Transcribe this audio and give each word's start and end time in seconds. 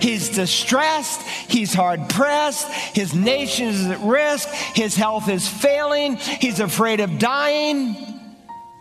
He's 0.00 0.28
distressed. 0.28 1.22
He's 1.22 1.72
hard 1.72 2.08
pressed. 2.08 2.70
His 2.94 3.14
nation 3.14 3.68
is 3.68 3.86
at 3.86 4.00
risk. 4.00 4.48
His 4.48 4.96
health 4.96 5.28
is 5.28 5.48
failing. 5.48 6.16
He's 6.16 6.60
afraid 6.60 7.00
of 7.00 7.18
dying. 7.18 7.96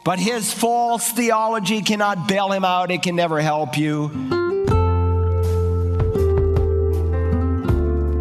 But 0.04 0.20
his 0.20 0.54
false 0.54 1.12
theology 1.12 1.81
cannot 1.81 2.28
bail 2.28 2.51
him 2.51 2.63
out. 2.63 2.91
It 2.91 3.01
can 3.01 3.15
never 3.15 3.41
help 3.41 3.78
you. 3.78 4.12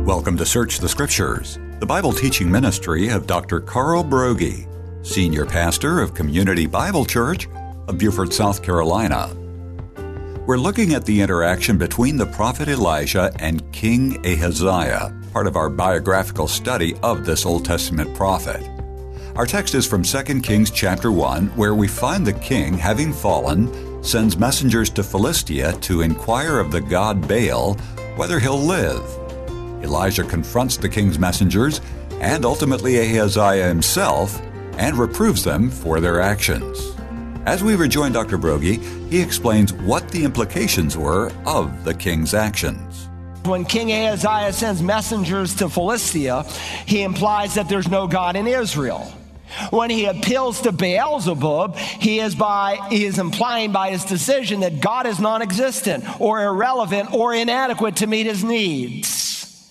Welcome 0.07 0.37
to 0.39 0.47
Search 0.47 0.79
the 0.79 0.89
Scriptures, 0.89 1.59
the 1.81 1.87
Bible 1.87 2.13
teaching 2.13 2.51
ministry 2.51 3.09
of 3.09 3.27
Dr. 3.27 3.61
Carl 3.61 4.05
Broggi, 4.05 4.67
Senior 5.05 5.45
Pastor 5.45 6.01
of 6.01 6.15
Community 6.15 6.67
Bible 6.67 7.05
Church 7.05 7.49
of 7.89 7.99
Beaufort, 7.99 8.33
South 8.33 8.63
Carolina. 8.63 9.44
We're 10.47 10.59
looking 10.59 10.93
at 10.93 11.07
the 11.07 11.23
interaction 11.23 11.79
between 11.79 12.19
the 12.19 12.27
prophet 12.27 12.69
Elijah 12.69 13.33
and 13.39 13.73
King 13.73 14.19
Ahaziah, 14.27 15.19
part 15.33 15.47
of 15.47 15.57
our 15.57 15.71
biographical 15.71 16.49
study 16.49 16.95
of 17.03 17.25
this 17.25 17.47
Old 17.47 17.65
Testament 17.65 18.15
prophet. 18.15 18.63
Our 19.37 19.47
text 19.47 19.75
is 19.75 19.87
from 19.87 20.03
2 20.03 20.43
Kings 20.43 20.71
chapter 20.71 21.11
1, 21.11 21.47
where 21.57 21.75
we 21.75 21.89
find 21.89 22.27
the 22.27 22.35
king, 22.35 22.75
having 22.75 23.11
fallen, 23.11 24.05
sends 24.05 24.37
messengers 24.37 24.91
to 24.91 25.03
Philistia 25.03 25.73
to 25.81 26.03
inquire 26.03 26.59
of 26.59 26.71
the 26.71 26.83
god 26.83 27.27
Baal 27.27 27.73
whether 28.17 28.39
he'll 28.39 28.59
live. 28.59 29.03
Elijah 29.83 30.25
confronts 30.25 30.77
the 30.77 30.91
king's 30.91 31.19
messengers 31.19 31.81
and 32.21 32.45
ultimately 32.45 32.99
Ahaziah 32.99 33.67
himself 33.67 34.43
and 34.77 34.99
reproves 34.99 35.43
them 35.43 35.71
for 35.71 36.01
their 36.01 36.21
actions. 36.21 36.94
As 37.47 37.63
we 37.63 37.75
rejoin 37.75 38.13
Dr. 38.13 38.39
Broggi, 38.39 38.83
he 39.11 39.21
explains 39.21 39.75
what 39.75 40.09
the 40.09 40.25
implications 40.25 40.97
were 40.97 41.31
of 41.45 41.85
the 41.85 41.93
king's 41.93 42.33
actions. 42.33 43.11
When 43.45 43.67
King 43.67 43.93
Ahaziah 43.93 44.55
sends 44.55 44.81
messengers 44.81 45.55
to 45.57 45.69
Philistia, 45.69 46.45
he 46.87 47.03
implies 47.03 47.55
that 47.57 47.69
there's 47.69 47.89
no 47.89 48.07
God 48.07 48.37
in 48.37 48.47
Israel. 48.47 49.01
When 49.69 49.91
he 49.91 50.07
appeals 50.07 50.63
to 50.63 50.73
Beelzebub, 50.73 51.77
he 51.77 52.21
is, 52.21 52.35
by, 52.35 52.79
he 52.89 53.05
is 53.05 53.19
implying 53.19 53.73
by 53.73 53.91
his 53.91 54.07
decision 54.07 54.61
that 54.61 54.81
God 54.81 55.07
is 55.07 55.21
non 55.21 55.43
existent 55.43 56.05
or 56.19 56.43
irrelevant 56.43 57.13
or 57.13 57.35
inadequate 57.35 57.97
to 57.97 58.07
meet 58.07 58.25
his 58.25 58.43
needs. 58.43 59.71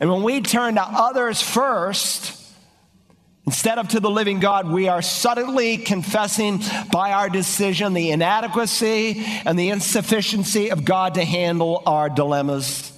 And 0.00 0.10
when 0.10 0.22
we 0.22 0.40
turn 0.40 0.76
to 0.76 0.82
others 0.82 1.42
first, 1.42 2.35
Instead 3.46 3.78
of 3.78 3.86
to 3.86 4.00
the 4.00 4.10
living 4.10 4.40
God, 4.40 4.68
we 4.68 4.88
are 4.88 5.00
suddenly 5.00 5.76
confessing 5.76 6.60
by 6.90 7.12
our 7.12 7.28
decision 7.28 7.94
the 7.94 8.10
inadequacy 8.10 9.24
and 9.44 9.56
the 9.56 9.70
insufficiency 9.70 10.72
of 10.72 10.84
God 10.84 11.14
to 11.14 11.24
handle 11.24 11.80
our 11.86 12.08
dilemmas. 12.08 12.92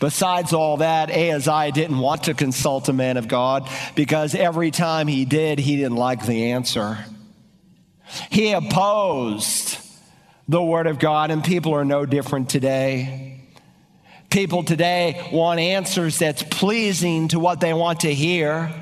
Besides 0.00 0.52
all 0.52 0.78
that, 0.78 1.10
Ahaziah 1.10 1.70
didn't 1.70 1.98
want 1.98 2.24
to 2.24 2.34
consult 2.34 2.88
a 2.88 2.92
man 2.92 3.16
of 3.16 3.28
God 3.28 3.68
because 3.94 4.34
every 4.34 4.72
time 4.72 5.06
he 5.06 5.24
did, 5.24 5.60
he 5.60 5.76
didn't 5.76 5.96
like 5.96 6.26
the 6.26 6.50
answer. 6.50 6.98
He 8.30 8.52
opposed 8.52 9.78
the 10.48 10.62
Word 10.62 10.88
of 10.88 10.98
God, 10.98 11.30
and 11.30 11.42
people 11.42 11.72
are 11.74 11.84
no 11.84 12.04
different 12.04 12.50
today. 12.50 13.40
People 14.28 14.64
today 14.64 15.28
want 15.32 15.60
answers 15.60 16.18
that's 16.18 16.42
pleasing 16.42 17.28
to 17.28 17.38
what 17.38 17.60
they 17.60 17.72
want 17.72 18.00
to 18.00 18.12
hear. 18.12 18.72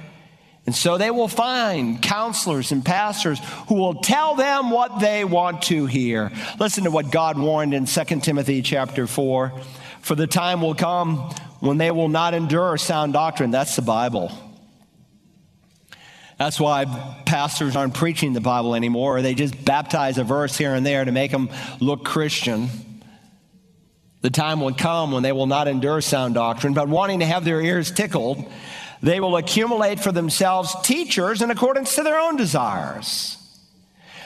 And 0.66 0.74
so 0.74 0.98
they 0.98 1.10
will 1.10 1.28
find 1.28 2.00
counselors 2.00 2.70
and 2.70 2.84
pastors 2.84 3.40
who 3.68 3.76
will 3.76 3.94
tell 3.94 4.36
them 4.36 4.70
what 4.70 5.00
they 5.00 5.24
want 5.24 5.62
to 5.62 5.86
hear. 5.86 6.30
Listen 6.58 6.84
to 6.84 6.90
what 6.90 7.10
God 7.10 7.38
warned 7.38 7.74
in 7.74 7.86
2 7.86 8.04
Timothy 8.20 8.62
chapter 8.62 9.06
4. 9.06 9.52
For 10.00 10.14
the 10.14 10.26
time 10.26 10.60
will 10.60 10.74
come 10.74 11.30
when 11.60 11.78
they 11.78 11.90
will 11.90 12.08
not 12.08 12.34
endure 12.34 12.76
sound 12.76 13.12
doctrine. 13.12 13.50
That's 13.50 13.76
the 13.76 13.82
Bible. 13.82 14.32
That's 16.38 16.58
why 16.58 16.86
pastors 17.26 17.76
aren't 17.76 17.92
preaching 17.92 18.32
the 18.32 18.40
Bible 18.40 18.74
anymore. 18.74 19.20
They 19.20 19.34
just 19.34 19.62
baptize 19.62 20.16
a 20.16 20.24
verse 20.24 20.56
here 20.56 20.74
and 20.74 20.86
there 20.86 21.04
to 21.04 21.12
make 21.12 21.30
them 21.30 21.50
look 21.80 22.04
Christian. 22.04 22.70
The 24.22 24.30
time 24.30 24.60
will 24.60 24.72
come 24.72 25.12
when 25.12 25.22
they 25.22 25.32
will 25.32 25.46
not 25.46 25.68
endure 25.68 26.00
sound 26.00 26.34
doctrine, 26.34 26.72
but 26.72 26.88
wanting 26.88 27.20
to 27.20 27.26
have 27.26 27.44
their 27.44 27.60
ears 27.60 27.90
tickled, 27.90 28.42
they 29.02 29.20
will 29.20 29.36
accumulate 29.36 30.00
for 30.00 30.12
themselves 30.12 30.74
teachers 30.82 31.42
in 31.42 31.50
accordance 31.50 31.94
to 31.94 32.02
their 32.02 32.18
own 32.18 32.36
desires. 32.36 33.36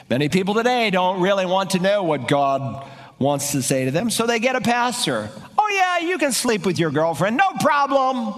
Many 0.09 0.29
people 0.29 0.53
today 0.53 0.89
don't 0.89 1.21
really 1.21 1.45
want 1.45 1.71
to 1.71 1.79
know 1.79 2.03
what 2.03 2.27
God 2.27 2.87
wants 3.17 3.53
to 3.53 3.61
say 3.61 3.85
to 3.85 3.91
them, 3.91 4.09
so 4.09 4.27
they 4.27 4.39
get 4.39 4.55
a 4.55 4.61
pastor. 4.61 5.29
Oh, 5.57 5.69
yeah, 5.73 6.07
you 6.07 6.17
can 6.17 6.31
sleep 6.31 6.65
with 6.65 6.77
your 6.77 6.91
girlfriend, 6.91 7.37
no 7.37 7.51
problem. 7.59 8.33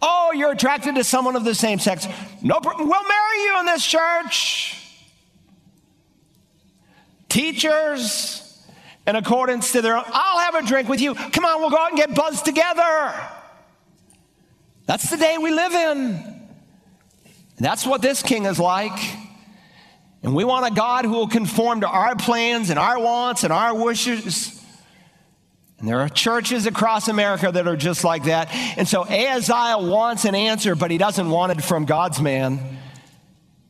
Oh, 0.00 0.32
you're 0.34 0.52
attracted 0.52 0.96
to 0.96 1.04
someone 1.04 1.36
of 1.36 1.44
the 1.44 1.54
same 1.54 1.78
sex, 1.78 2.06
no 2.42 2.60
problem. 2.60 2.88
We'll 2.88 3.08
marry 3.08 3.42
you 3.44 3.60
in 3.60 3.66
this 3.66 3.86
church. 3.86 4.78
Teachers, 7.28 8.62
in 9.06 9.16
accordance 9.16 9.72
to 9.72 9.80
their 9.80 9.96
own, 9.96 10.04
I'll 10.06 10.40
have 10.40 10.54
a 10.62 10.66
drink 10.66 10.88
with 10.88 11.00
you. 11.00 11.14
Come 11.14 11.46
on, 11.46 11.60
we'll 11.60 11.70
go 11.70 11.78
out 11.78 11.90
and 11.90 11.96
get 11.96 12.14
buzzed 12.14 12.44
together. 12.44 13.14
That's 14.86 15.08
the 15.10 15.16
day 15.16 15.38
we 15.38 15.50
live 15.50 15.72
in. 15.72 16.40
that's 17.58 17.86
what 17.86 18.02
this 18.02 18.22
king 18.22 18.46
is 18.46 18.58
like. 18.58 18.98
And 20.22 20.34
we 20.34 20.44
want 20.44 20.66
a 20.66 20.74
God 20.74 21.04
who 21.04 21.12
will 21.12 21.28
conform 21.28 21.80
to 21.80 21.88
our 21.88 22.14
plans 22.16 22.70
and 22.70 22.78
our 22.78 22.98
wants 23.00 23.44
and 23.44 23.52
our 23.52 23.74
wishes. 23.74 24.60
And 25.78 25.88
there 25.88 26.00
are 26.00 26.08
churches 26.08 26.66
across 26.66 27.08
America 27.08 27.50
that 27.50 27.66
are 27.66 27.76
just 27.76 28.04
like 28.04 28.24
that. 28.24 28.48
And 28.76 28.86
so 28.86 29.02
Ahaziah 29.02 29.78
wants 29.78 30.24
an 30.24 30.36
answer, 30.36 30.76
but 30.76 30.92
he 30.92 30.98
doesn't 30.98 31.28
want 31.28 31.58
it 31.58 31.62
from 31.62 31.86
God's 31.86 32.20
man. 32.20 32.78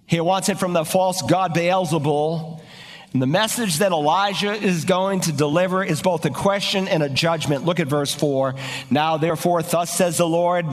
He 0.06 0.20
wants 0.20 0.50
it 0.50 0.58
from 0.58 0.74
the 0.74 0.84
false 0.84 1.22
God 1.22 1.54
Beelzebul. 1.54 2.60
And 3.14 3.22
the 3.22 3.26
message 3.26 3.78
that 3.78 3.92
Elijah 3.92 4.52
is 4.52 4.84
going 4.84 5.20
to 5.20 5.32
deliver 5.32 5.82
is 5.82 6.02
both 6.02 6.26
a 6.26 6.30
question 6.30 6.86
and 6.86 7.02
a 7.02 7.08
judgment. 7.08 7.64
Look 7.64 7.80
at 7.80 7.86
verse 7.86 8.14
4. 8.14 8.54
Now, 8.90 9.16
therefore, 9.16 9.62
thus 9.62 9.96
says 9.96 10.18
the 10.18 10.28
Lord. 10.28 10.66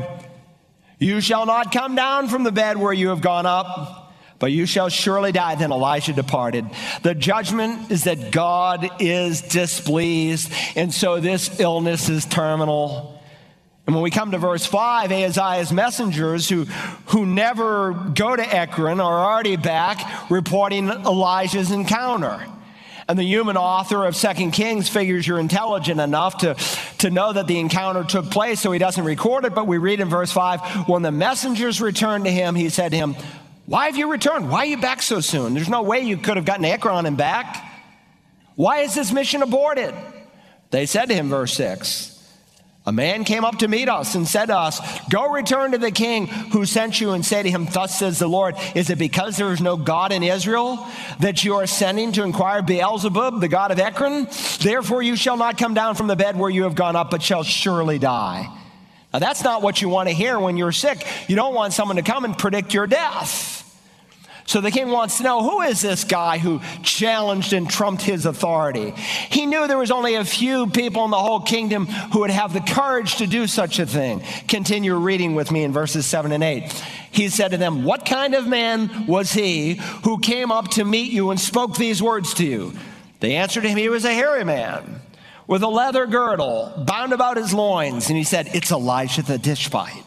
You 0.99 1.21
shall 1.21 1.45
not 1.45 1.71
come 1.71 1.95
down 1.95 2.27
from 2.27 2.43
the 2.43 2.51
bed 2.51 2.77
where 2.77 2.91
you 2.91 3.09
have 3.09 3.21
gone 3.21 3.45
up, 3.45 4.13
but 4.37 4.51
you 4.51 4.65
shall 4.65 4.89
surely 4.89 5.31
die. 5.31 5.55
Then 5.55 5.71
Elijah 5.71 6.11
departed. 6.11 6.65
The 7.03 7.15
judgment 7.15 7.89
is 7.89 8.03
that 8.03 8.31
God 8.31 8.89
is 8.99 9.41
displeased, 9.41 10.51
and 10.75 10.93
so 10.93 11.21
this 11.21 11.59
illness 11.59 12.09
is 12.09 12.25
terminal. 12.25 13.21
And 13.87 13.95
when 13.95 14.03
we 14.03 14.11
come 14.11 14.31
to 14.31 14.37
verse 14.37 14.65
5, 14.65 15.11
Ahaziah's 15.11 15.71
messengers 15.71 16.47
who, 16.47 16.65
who 17.07 17.25
never 17.25 17.93
go 18.13 18.35
to 18.35 18.55
Ekron 18.55 18.99
are 18.99 19.31
already 19.31 19.55
back 19.55 20.29
reporting 20.29 20.89
Elijah's 20.89 21.71
encounter. 21.71 22.45
And 23.09 23.17
the 23.17 23.23
human 23.23 23.57
author 23.57 24.05
of 24.05 24.15
Second 24.15 24.51
Kings 24.51 24.87
figures 24.87 25.25
you're 25.25 25.39
intelligent 25.39 25.99
enough 25.99 26.37
to, 26.37 26.53
to 26.99 27.09
know 27.09 27.33
that 27.33 27.47
the 27.47 27.59
encounter 27.59 28.03
took 28.03 28.29
place, 28.29 28.59
so 28.59 28.71
he 28.71 28.77
doesn't 28.77 29.03
record 29.03 29.45
it. 29.45 29.55
But 29.55 29.65
we 29.65 29.79
read 29.79 29.99
in 29.99 30.09
verse 30.09 30.31
5 30.31 30.87
when 30.87 31.01
the 31.01 31.11
messengers 31.11 31.81
returned 31.81 32.25
to 32.25 32.31
him, 32.31 32.53
he 32.53 32.69
said 32.69 32.89
to 32.89 32.97
him, 32.97 33.15
Why 33.65 33.87
have 33.87 33.97
you 33.97 34.11
returned? 34.11 34.51
Why 34.51 34.59
are 34.59 34.65
you 34.67 34.77
back 34.77 35.01
so 35.01 35.21
soon? 35.21 35.55
There's 35.55 35.69
no 35.69 35.81
way 35.81 36.01
you 36.01 36.17
could 36.17 36.37
have 36.37 36.45
gotten 36.45 36.65
Ekron 36.65 37.07
and 37.07 37.17
back. 37.17 37.65
Why 38.53 38.81
is 38.81 38.93
this 38.93 39.11
mission 39.11 39.41
aborted? 39.41 39.95
They 40.69 40.85
said 40.85 41.07
to 41.07 41.15
him, 41.15 41.29
verse 41.29 41.53
6, 41.53 42.18
a 42.85 42.91
man 42.91 43.23
came 43.25 43.43
up 43.43 43.57
to 43.59 43.67
meet 43.67 43.89
us 43.89 44.15
and 44.15 44.27
said 44.27 44.47
to 44.47 44.57
us, 44.57 44.79
Go 45.09 45.31
return 45.31 45.73
to 45.73 45.77
the 45.77 45.91
king 45.91 46.27
who 46.27 46.65
sent 46.65 46.99
you 46.99 47.11
and 47.11 47.25
say 47.25 47.43
to 47.43 47.49
him, 47.49 47.67
Thus 47.71 47.99
says 47.99 48.19
the 48.19 48.27
Lord, 48.27 48.55
Is 48.73 48.89
it 48.89 48.97
because 48.97 49.37
there 49.37 49.51
is 49.51 49.61
no 49.61 49.75
God 49.75 50.11
in 50.11 50.23
Israel 50.23 50.87
that 51.19 51.43
you 51.43 51.55
are 51.55 51.67
sending 51.67 52.13
to 52.13 52.23
inquire 52.23 52.59
of 52.59 52.65
Beelzebub, 52.65 53.41
the 53.41 53.47
God 53.49 53.71
of 53.71 53.79
Ekron? 53.79 54.27
Therefore 54.61 55.03
you 55.03 55.15
shall 55.15 55.37
not 55.37 55.57
come 55.57 55.73
down 55.73 55.95
from 55.95 56.07
the 56.07 56.15
bed 56.15 56.37
where 56.37 56.49
you 56.49 56.63
have 56.63 56.75
gone 56.75 56.95
up, 56.95 57.11
but 57.11 57.21
shall 57.21 57.43
surely 57.43 57.99
die. 57.99 58.47
Now 59.11 59.19
that's 59.19 59.43
not 59.43 59.61
what 59.61 59.81
you 59.81 59.89
want 59.89 60.07
to 60.07 60.15
hear 60.15 60.39
when 60.39 60.55
you're 60.55 60.71
sick. 60.71 61.05
You 61.27 61.35
don't 61.35 61.53
want 61.53 61.73
someone 61.73 61.97
to 61.97 62.01
come 62.03 62.23
and 62.25 62.37
predict 62.37 62.73
your 62.73 62.87
death. 62.87 63.58
So 64.49 64.61
the 64.61 64.71
king 64.71 64.89
wants 64.89 65.17
to 65.17 65.23
know 65.23 65.43
who 65.43 65.61
is 65.61 65.79
this 65.79 66.03
guy 66.03 66.39
who 66.39 66.59
challenged 66.81 67.53
and 67.53 67.69
trumped 67.69 68.01
his 68.01 68.25
authority? 68.25 68.95
He 69.29 69.45
knew 69.45 69.67
there 69.67 69.77
was 69.77 69.91
only 69.91 70.15
a 70.15 70.25
few 70.25 70.65
people 70.65 71.05
in 71.05 71.11
the 71.11 71.19
whole 71.19 71.41
kingdom 71.41 71.85
who 71.85 72.21
would 72.21 72.31
have 72.31 72.51
the 72.51 72.61
courage 72.61 73.17
to 73.17 73.27
do 73.27 73.45
such 73.45 73.77
a 73.77 73.85
thing. 73.85 74.23
Continue 74.47 74.95
reading 74.95 75.35
with 75.35 75.51
me 75.51 75.63
in 75.63 75.71
verses 75.71 76.07
7 76.07 76.31
and 76.31 76.43
8. 76.43 76.63
He 77.11 77.29
said 77.29 77.51
to 77.51 77.57
them, 77.57 77.83
What 77.83 78.07
kind 78.07 78.33
of 78.33 78.47
man 78.47 79.05
was 79.05 79.31
he 79.31 79.75
who 80.03 80.17
came 80.17 80.51
up 80.51 80.69
to 80.69 80.83
meet 80.83 81.11
you 81.11 81.29
and 81.29 81.39
spoke 81.39 81.75
these 81.75 82.01
words 82.01 82.33
to 82.33 82.43
you? 82.43 82.73
They 83.19 83.35
answered 83.35 83.65
him, 83.65 83.77
He 83.77 83.87
was 83.87 84.03
a 84.03 84.13
hairy 84.15 84.45
man 84.45 84.99
with 85.45 85.61
a 85.61 85.67
leather 85.67 86.07
girdle 86.07 86.73
bound 86.87 87.13
about 87.13 87.37
his 87.37 87.53
loins. 87.53 88.09
And 88.09 88.17
he 88.17 88.23
said, 88.23 88.49
It's 88.55 88.71
Elijah 88.71 89.21
the 89.21 89.37
Tishbite 89.37 90.05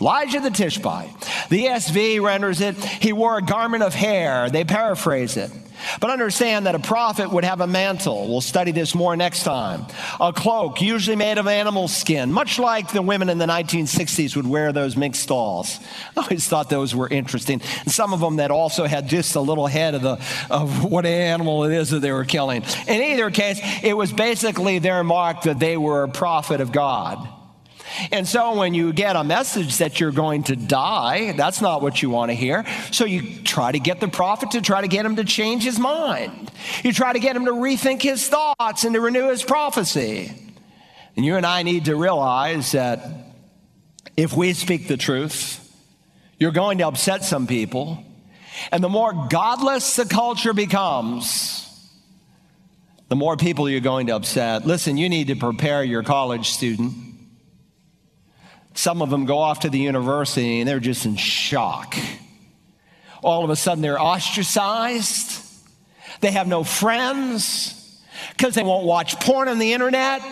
Elijah 0.00 0.40
the 0.40 0.50
Tishbite. 0.50 1.14
The 1.50 1.64
ESV 1.64 2.20
renders 2.20 2.60
it, 2.60 2.76
he 2.76 3.12
wore 3.12 3.38
a 3.38 3.42
garment 3.42 3.82
of 3.82 3.94
hair. 3.94 4.50
They 4.50 4.64
paraphrase 4.64 5.36
it. 5.36 5.50
But 6.00 6.10
understand 6.10 6.66
that 6.66 6.74
a 6.74 6.78
prophet 6.78 7.30
would 7.30 7.44
have 7.44 7.60
a 7.60 7.66
mantle. 7.66 8.28
We'll 8.28 8.40
study 8.40 8.72
this 8.72 8.94
more 8.94 9.16
next 9.16 9.42
time. 9.42 9.86
A 10.20 10.32
cloak, 10.32 10.80
usually 10.80 11.16
made 11.16 11.38
of 11.38 11.46
animal 11.46 11.88
skin, 11.88 12.32
much 12.32 12.58
like 12.58 12.92
the 12.92 13.02
women 13.02 13.28
in 13.28 13.38
the 13.38 13.46
1960s 13.46 14.36
would 14.36 14.46
wear 14.46 14.72
those 14.72 14.96
mink 14.96 15.14
stalls. 15.14 15.78
I 16.16 16.22
always 16.22 16.46
thought 16.48 16.70
those 16.70 16.94
were 16.94 17.08
interesting. 17.08 17.60
And 17.80 17.92
some 17.92 18.12
of 18.12 18.20
them 18.20 18.36
that 18.36 18.50
also 18.50 18.84
had 18.84 19.08
just 19.08 19.34
a 19.36 19.40
little 19.40 19.66
head 19.66 19.94
of, 19.94 20.02
the, 20.02 20.20
of 20.50 20.84
what 20.84 21.06
animal 21.06 21.64
it 21.64 21.72
is 21.72 21.90
that 21.90 22.00
they 22.00 22.12
were 22.12 22.24
killing. 22.24 22.62
In 22.86 23.02
either 23.02 23.30
case, 23.30 23.60
it 23.82 23.96
was 23.96 24.12
basically 24.12 24.78
their 24.78 25.04
mark 25.04 25.42
that 25.42 25.58
they 25.58 25.76
were 25.76 26.04
a 26.04 26.08
prophet 26.08 26.60
of 26.60 26.72
God. 26.72 27.28
And 28.10 28.26
so 28.26 28.56
when 28.56 28.74
you 28.74 28.92
get 28.92 29.16
a 29.16 29.24
message 29.24 29.78
that 29.78 30.00
you're 30.00 30.12
going 30.12 30.44
to 30.44 30.56
die, 30.56 31.32
that's 31.32 31.60
not 31.60 31.82
what 31.82 32.02
you 32.02 32.10
want 32.10 32.30
to 32.30 32.34
hear. 32.34 32.64
So 32.90 33.04
you 33.04 33.42
try 33.44 33.72
to 33.72 33.78
get 33.78 34.00
the 34.00 34.08
prophet 34.08 34.52
to 34.52 34.60
try 34.60 34.80
to 34.80 34.88
get 34.88 35.06
him 35.06 35.16
to 35.16 35.24
change 35.24 35.62
his 35.62 35.78
mind. 35.78 36.50
You 36.82 36.92
try 36.92 37.12
to 37.12 37.18
get 37.18 37.36
him 37.36 37.44
to 37.44 37.52
rethink 37.52 38.02
his 38.02 38.28
thoughts 38.28 38.84
and 38.84 38.94
to 38.94 39.00
renew 39.00 39.28
his 39.28 39.42
prophecy. 39.42 40.32
And 41.16 41.24
you 41.24 41.36
and 41.36 41.46
I 41.46 41.62
need 41.62 41.84
to 41.84 41.96
realize 41.96 42.72
that 42.72 43.00
if 44.16 44.36
we 44.36 44.52
speak 44.52 44.88
the 44.88 44.96
truth, 44.96 45.60
you're 46.38 46.52
going 46.52 46.78
to 46.78 46.88
upset 46.88 47.24
some 47.24 47.46
people. 47.46 48.04
And 48.72 48.82
the 48.82 48.88
more 48.88 49.28
godless 49.28 49.96
the 49.96 50.04
culture 50.04 50.52
becomes, 50.52 51.60
the 53.08 53.16
more 53.16 53.36
people 53.36 53.68
you're 53.68 53.80
going 53.80 54.08
to 54.08 54.16
upset. 54.16 54.66
Listen, 54.66 54.96
you 54.96 55.08
need 55.08 55.28
to 55.28 55.36
prepare 55.36 55.84
your 55.84 56.02
college 56.02 56.50
student 56.50 57.13
some 58.74 59.02
of 59.02 59.10
them 59.10 59.24
go 59.24 59.38
off 59.38 59.60
to 59.60 59.70
the 59.70 59.78
university 59.78 60.60
and 60.60 60.68
they're 60.68 60.80
just 60.80 61.06
in 61.06 61.16
shock. 61.16 61.96
All 63.22 63.44
of 63.44 63.50
a 63.50 63.56
sudden, 63.56 63.80
they're 63.80 64.00
ostracized. 64.00 65.40
They 66.20 66.32
have 66.32 66.46
no 66.46 66.64
friends 66.64 68.02
because 68.36 68.54
they 68.54 68.62
won't 68.62 68.84
watch 68.84 69.18
porn 69.20 69.48
on 69.48 69.58
the 69.58 69.72
internet. 69.72 70.22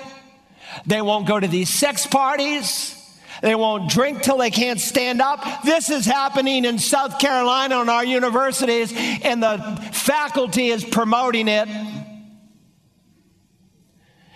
They 0.86 1.00
won't 1.00 1.26
go 1.26 1.38
to 1.38 1.48
these 1.48 1.70
sex 1.70 2.06
parties. 2.06 2.98
They 3.42 3.54
won't 3.54 3.90
drink 3.90 4.22
till 4.22 4.38
they 4.38 4.50
can't 4.50 4.80
stand 4.80 5.20
up. 5.20 5.64
This 5.64 5.90
is 5.90 6.04
happening 6.04 6.64
in 6.64 6.78
South 6.78 7.18
Carolina 7.18 7.76
on 7.76 7.88
our 7.88 8.04
universities, 8.04 8.92
and 8.94 9.42
the 9.42 9.58
faculty 9.92 10.68
is 10.68 10.84
promoting 10.84 11.48
it. 11.48 11.68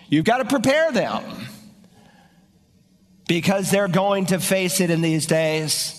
You've 0.09 0.25
got 0.25 0.37
to 0.37 0.45
prepare 0.45 0.91
them 0.91 1.46
because 3.27 3.69
they're 3.69 3.87
going 3.87 4.27
to 4.27 4.39
face 4.39 4.79
it 4.79 4.89
in 4.89 5.01
these 5.01 5.25
days. 5.25 5.93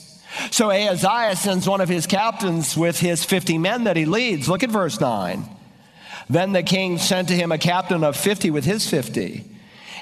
So 0.51 0.71
Ahaziah 0.71 1.37
sends 1.37 1.69
one 1.69 1.81
of 1.81 1.89
his 1.89 2.07
captains 2.07 2.77
with 2.77 2.99
his 3.01 3.25
50 3.25 3.59
men 3.59 3.85
that 3.85 3.97
he 3.97 4.05
leads. 4.05 4.49
Look 4.49 4.63
at 4.63 4.71
verse 4.71 5.01
9. 5.01 5.45
Then 6.31 6.53
the 6.53 6.63
king 6.63 6.99
sent 6.99 7.29
to 7.29 7.35
him 7.35 7.53
a 7.53 7.59
captain 7.59 8.05
of 8.05 8.17
50 8.17 8.51
with 8.51 8.65
his 8.65 8.89
50. 8.89 9.45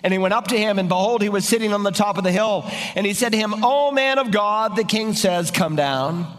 And 0.02 0.12
he 0.12 0.18
went 0.18 0.34
up 0.34 0.48
to 0.48 0.58
him, 0.58 0.78
and 0.78 0.88
behold, 0.88 1.22
he 1.22 1.28
was 1.28 1.46
sitting 1.46 1.72
on 1.72 1.82
the 1.82 1.90
top 1.90 2.18
of 2.18 2.24
the 2.24 2.32
hill. 2.32 2.70
And 2.94 3.06
he 3.06 3.14
said 3.14 3.32
to 3.32 3.38
him, 3.38 3.64
O 3.64 3.90
man 3.92 4.18
of 4.18 4.30
God, 4.30 4.76
the 4.76 4.84
king 4.84 5.14
says, 5.14 5.50
Come 5.50 5.76
down. 5.76 6.32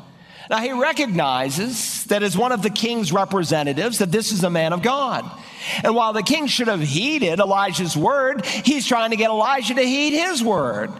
Now 0.49 0.59
he 0.59 0.71
recognizes 0.71 2.05
that 2.05 2.23
as 2.23 2.37
one 2.37 2.51
of 2.51 2.61
the 2.61 2.69
king's 2.69 3.11
representatives, 3.11 3.97
that 3.97 4.11
this 4.11 4.31
is 4.31 4.43
a 4.43 4.49
man 4.49 4.73
of 4.73 4.81
God. 4.81 5.29
And 5.83 5.95
while 5.95 6.13
the 6.13 6.23
king 6.23 6.47
should 6.47 6.67
have 6.67 6.81
heeded 6.81 7.39
Elijah's 7.39 7.95
word, 7.95 8.45
he's 8.45 8.85
trying 8.85 9.11
to 9.11 9.15
get 9.15 9.29
Elijah 9.29 9.75
to 9.75 9.83
heed 9.83 10.13
his 10.13 10.43
word. 10.43 10.91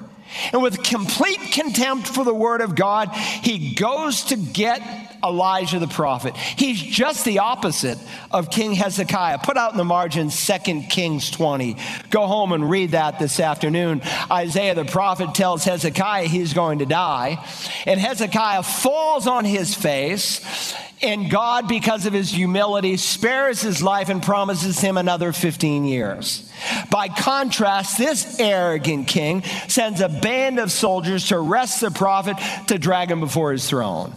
And 0.51 0.61
with 0.61 0.83
complete 0.83 1.39
contempt 1.53 2.07
for 2.07 2.23
the 2.23 2.33
word 2.33 2.61
of 2.61 2.75
God, 2.75 3.09
he 3.13 3.73
goes 3.73 4.25
to 4.25 4.35
get 4.35 4.81
Elijah 5.23 5.79
the 5.79 5.87
prophet. 5.87 6.35
He's 6.35 6.81
just 6.81 7.25
the 7.25 7.39
opposite 7.39 7.97
of 8.31 8.49
King 8.49 8.73
Hezekiah. 8.73 9.39
Put 9.39 9.57
out 9.57 9.71
in 9.71 9.77
the 9.77 9.83
margin 9.83 10.29
2 10.29 10.83
Kings 10.89 11.31
20. 11.31 11.77
Go 12.09 12.27
home 12.27 12.51
and 12.51 12.69
read 12.69 12.91
that 12.91 13.19
this 13.19 13.39
afternoon. 13.39 14.01
Isaiah 14.31 14.75
the 14.75 14.85
prophet 14.85 15.33
tells 15.33 15.63
Hezekiah 15.63 16.27
he's 16.27 16.53
going 16.53 16.79
to 16.79 16.85
die, 16.85 17.43
and 17.85 17.99
Hezekiah 17.99 18.63
falls 18.63 19.27
on 19.27 19.45
his 19.45 19.73
face. 19.73 20.75
And 21.01 21.29
God, 21.29 21.67
because 21.67 22.07
of 22.07 22.13
his 22.13 22.31
humility, 22.31 22.97
spares 22.97 23.61
his 23.61 23.83
life 23.83 24.09
and 24.09 24.21
promises 24.21 24.79
him 24.79 24.97
another 24.97 25.31
15 25.31 25.85
years. 25.85 26.51
By 26.89 27.07
contrast, 27.07 27.99
this 27.99 28.39
arrogant 28.39 29.07
king 29.07 29.43
sends 29.67 30.01
a 30.01 30.09
band 30.09 30.59
of 30.59 30.71
soldiers 30.71 31.27
to 31.27 31.37
arrest 31.37 31.81
the 31.81 31.91
prophet 31.91 32.37
to 32.67 32.79
drag 32.79 33.11
him 33.11 33.19
before 33.19 33.51
his 33.51 33.69
throne. 33.69 34.11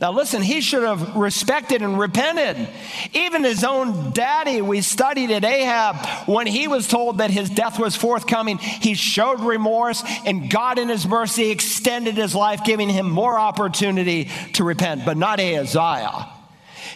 Now, 0.00 0.12
listen, 0.12 0.42
he 0.42 0.60
should 0.60 0.82
have 0.82 1.16
respected 1.16 1.82
and 1.82 1.98
repented. 1.98 2.68
Even 3.12 3.44
his 3.44 3.64
own 3.64 4.12
daddy, 4.12 4.60
we 4.60 4.80
studied 4.80 5.30
at 5.30 5.44
Ahab, 5.44 6.28
when 6.28 6.46
he 6.46 6.68
was 6.68 6.86
told 6.86 7.18
that 7.18 7.30
his 7.30 7.50
death 7.50 7.78
was 7.78 7.96
forthcoming, 7.96 8.58
he 8.58 8.94
showed 8.94 9.40
remorse, 9.40 10.02
and 10.24 10.50
God, 10.50 10.78
in 10.78 10.88
his 10.88 11.06
mercy, 11.06 11.50
extended 11.50 12.16
his 12.16 12.34
life, 12.34 12.64
giving 12.64 12.88
him 12.88 13.10
more 13.10 13.38
opportunity 13.38 14.30
to 14.54 14.64
repent, 14.64 15.04
but 15.04 15.16
not 15.16 15.40
Ahaziah. 15.40 16.28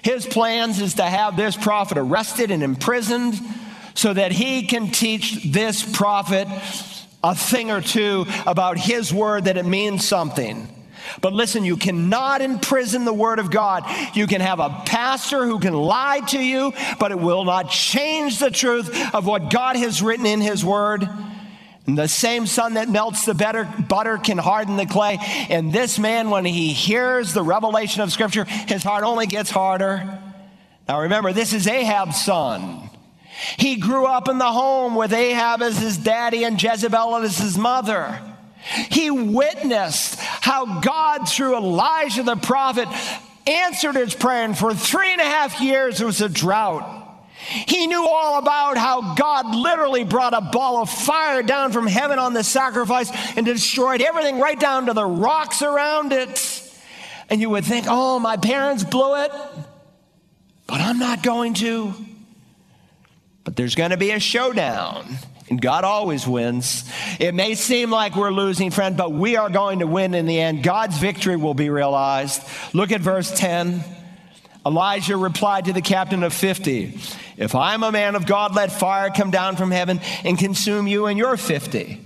His 0.03 0.27
plans 0.27 0.81
is 0.81 0.95
to 0.95 1.05
have 1.05 1.37
this 1.37 1.57
prophet 1.57 1.99
arrested 1.99 2.51
and 2.51 2.63
imprisoned 2.63 3.35
so 3.95 4.13
that 4.13 4.33
he 4.33 4.67
can 4.67 4.91
teach 4.91 5.45
this 5.53 5.83
prophet 5.83 6.49
a 7.23 7.35
thing 7.35 7.71
or 7.71 7.81
two 7.81 8.27
about 8.47 8.79
his 8.79 9.13
word 9.13 9.45
that 9.45 9.57
it 9.57 9.67
means 9.67 10.07
something. 10.07 10.69
But 11.21 11.33
listen, 11.33 11.65
you 11.65 11.77
cannot 11.77 12.41
imprison 12.43 13.05
the 13.05 13.13
Word 13.13 13.39
of 13.39 13.51
God. 13.51 13.85
You 14.15 14.27
can 14.27 14.41
have 14.41 14.61
a 14.61 14.83
pastor 14.87 15.45
who 15.45 15.59
can 15.59 15.75
lie 15.75 16.21
to 16.29 16.39
you, 16.39 16.73
but 16.99 17.11
it 17.13 17.19
will 17.19 17.45
not 17.45 17.71
change 17.71 18.39
the 18.39 18.51
truth 18.51 19.15
of 19.15 19.27
what 19.27 19.51
God 19.51 19.77
has 19.77 20.03
written 20.03 20.27
in 20.27 20.41
His 20.41 20.65
Word. 20.65 21.09
And 21.87 21.99
the 21.99 22.09
same 22.09 22.47
sun 22.47 22.75
that 22.75 22.89
melts 22.89 23.25
the 23.25 23.35
better, 23.35 23.65
butter 23.89 24.17
can 24.17 24.39
harden 24.39 24.77
the 24.77 24.87
clay. 24.87 25.19
And 25.51 25.73
this 25.73 25.99
man, 25.99 26.31
when 26.31 26.45
he 26.45 26.73
hears 26.73 27.33
the 27.33 27.43
revelation 27.43 28.03
of 28.03 28.13
Scripture, 28.13 28.45
his 28.45 28.85
heart 28.85 29.03
only 29.03 29.27
gets 29.27 29.51
harder. 29.51 30.19
Now 30.89 31.01
remember, 31.01 31.33
this 31.33 31.53
is 31.53 31.67
Ahab's 31.67 32.25
son. 32.25 32.89
He 33.59 33.77
grew 33.77 34.07
up 34.07 34.29
in 34.29 34.39
the 34.39 34.53
home 34.53 34.95
with 34.95 35.13
Ahab 35.13 35.63
as 35.63 35.79
his 35.79 35.99
daddy 35.99 36.45
and 36.45 36.63
Jezebel 36.63 37.17
as 37.17 37.39
his 37.39 37.59
mother. 37.59 38.21
He 38.91 39.11
witnessed 39.11 40.21
how 40.43 40.81
God, 40.81 41.29
through 41.29 41.57
Elijah 41.57 42.25
the 42.25 42.35
prophet, 42.35 42.89
answered 43.47 43.95
his 43.95 44.13
prayer, 44.13 44.43
and 44.43 44.59
for 44.59 44.75
three 44.75 45.13
and 45.13 45.21
a 45.21 45.25
half 45.25 45.61
years 45.61 45.99
there 45.99 46.07
was 46.09 46.21
a 46.21 46.29
drought. 46.29 46.99
He 47.47 47.87
knew 47.87 48.05
all 48.05 48.41
about 48.41 48.77
how 48.77 49.15
God 49.15 49.55
literally 49.55 50.03
brought 50.03 50.35
a 50.35 50.41
ball 50.41 50.83
of 50.83 50.91
fire 50.91 51.45
down 51.45 51.71
from 51.71 51.87
heaven 51.87 52.19
on 52.19 52.35
the 52.35 52.43
sacrifice 52.43 53.09
and 53.37 53.47
destroyed 53.47 54.03
everything 54.03 54.41
right 54.41 54.59
down 54.59 54.87
to 54.87 54.95
the 54.95 55.07
rocks 55.07 55.63
around 55.63 56.13
it. 56.13 56.61
And 57.31 57.41
you 57.41 57.49
would 57.51 57.65
think, 57.65 57.87
oh, 57.89 58.19
my 58.19 58.37
parents 58.37 58.83
blew 58.83 59.23
it, 59.23 59.31
but 60.67 60.81
I'm 60.81 60.99
not 60.99 61.23
going 61.23 61.55
to. 61.55 61.95
But 63.45 63.55
there's 63.55 63.77
going 63.77 63.91
to 63.91 63.97
be 63.97 64.11
a 64.11 64.19
showdown. 64.19 65.07
And 65.53 65.61
God 65.61 65.85
always 65.85 66.27
wins. 66.27 66.91
It 67.21 67.35
may 67.35 67.55
seem 67.57 67.91
like 67.91 68.17
we're 68.17 68.31
losing, 68.31 68.71
friend, 68.71 68.97
but 68.97 69.13
we 69.13 69.37
are 69.37 69.51
going 69.51 69.81
to 69.81 69.87
win 69.87 70.15
in 70.15 70.25
the 70.25 70.41
end. 70.41 70.63
God's 70.63 70.97
victory 70.97 71.37
will 71.37 71.53
be 71.53 71.69
realized. 71.69 72.43
Look 72.73 72.91
at 72.91 73.03
verse 73.03 73.31
10. 73.39 73.85
Elijah 74.65 75.19
replied 75.19 75.67
to 75.67 75.75
the 75.75 75.83
captain 75.83 76.23
of 76.23 76.33
50 76.33 76.99
If 77.37 77.55
I'm 77.55 77.83
a 77.83 77.93
man 77.93 78.17
of 78.17 78.25
God, 78.25 78.55
let 78.55 78.73
fire 78.73 79.11
come 79.11 79.31
down 79.31 79.57
from 79.57 79.71
heaven 79.71 80.01
and 80.25 80.39
consume 80.39 80.87
you 80.87 81.05
and 81.05 81.19
your 81.19 81.37
50. 81.37 82.01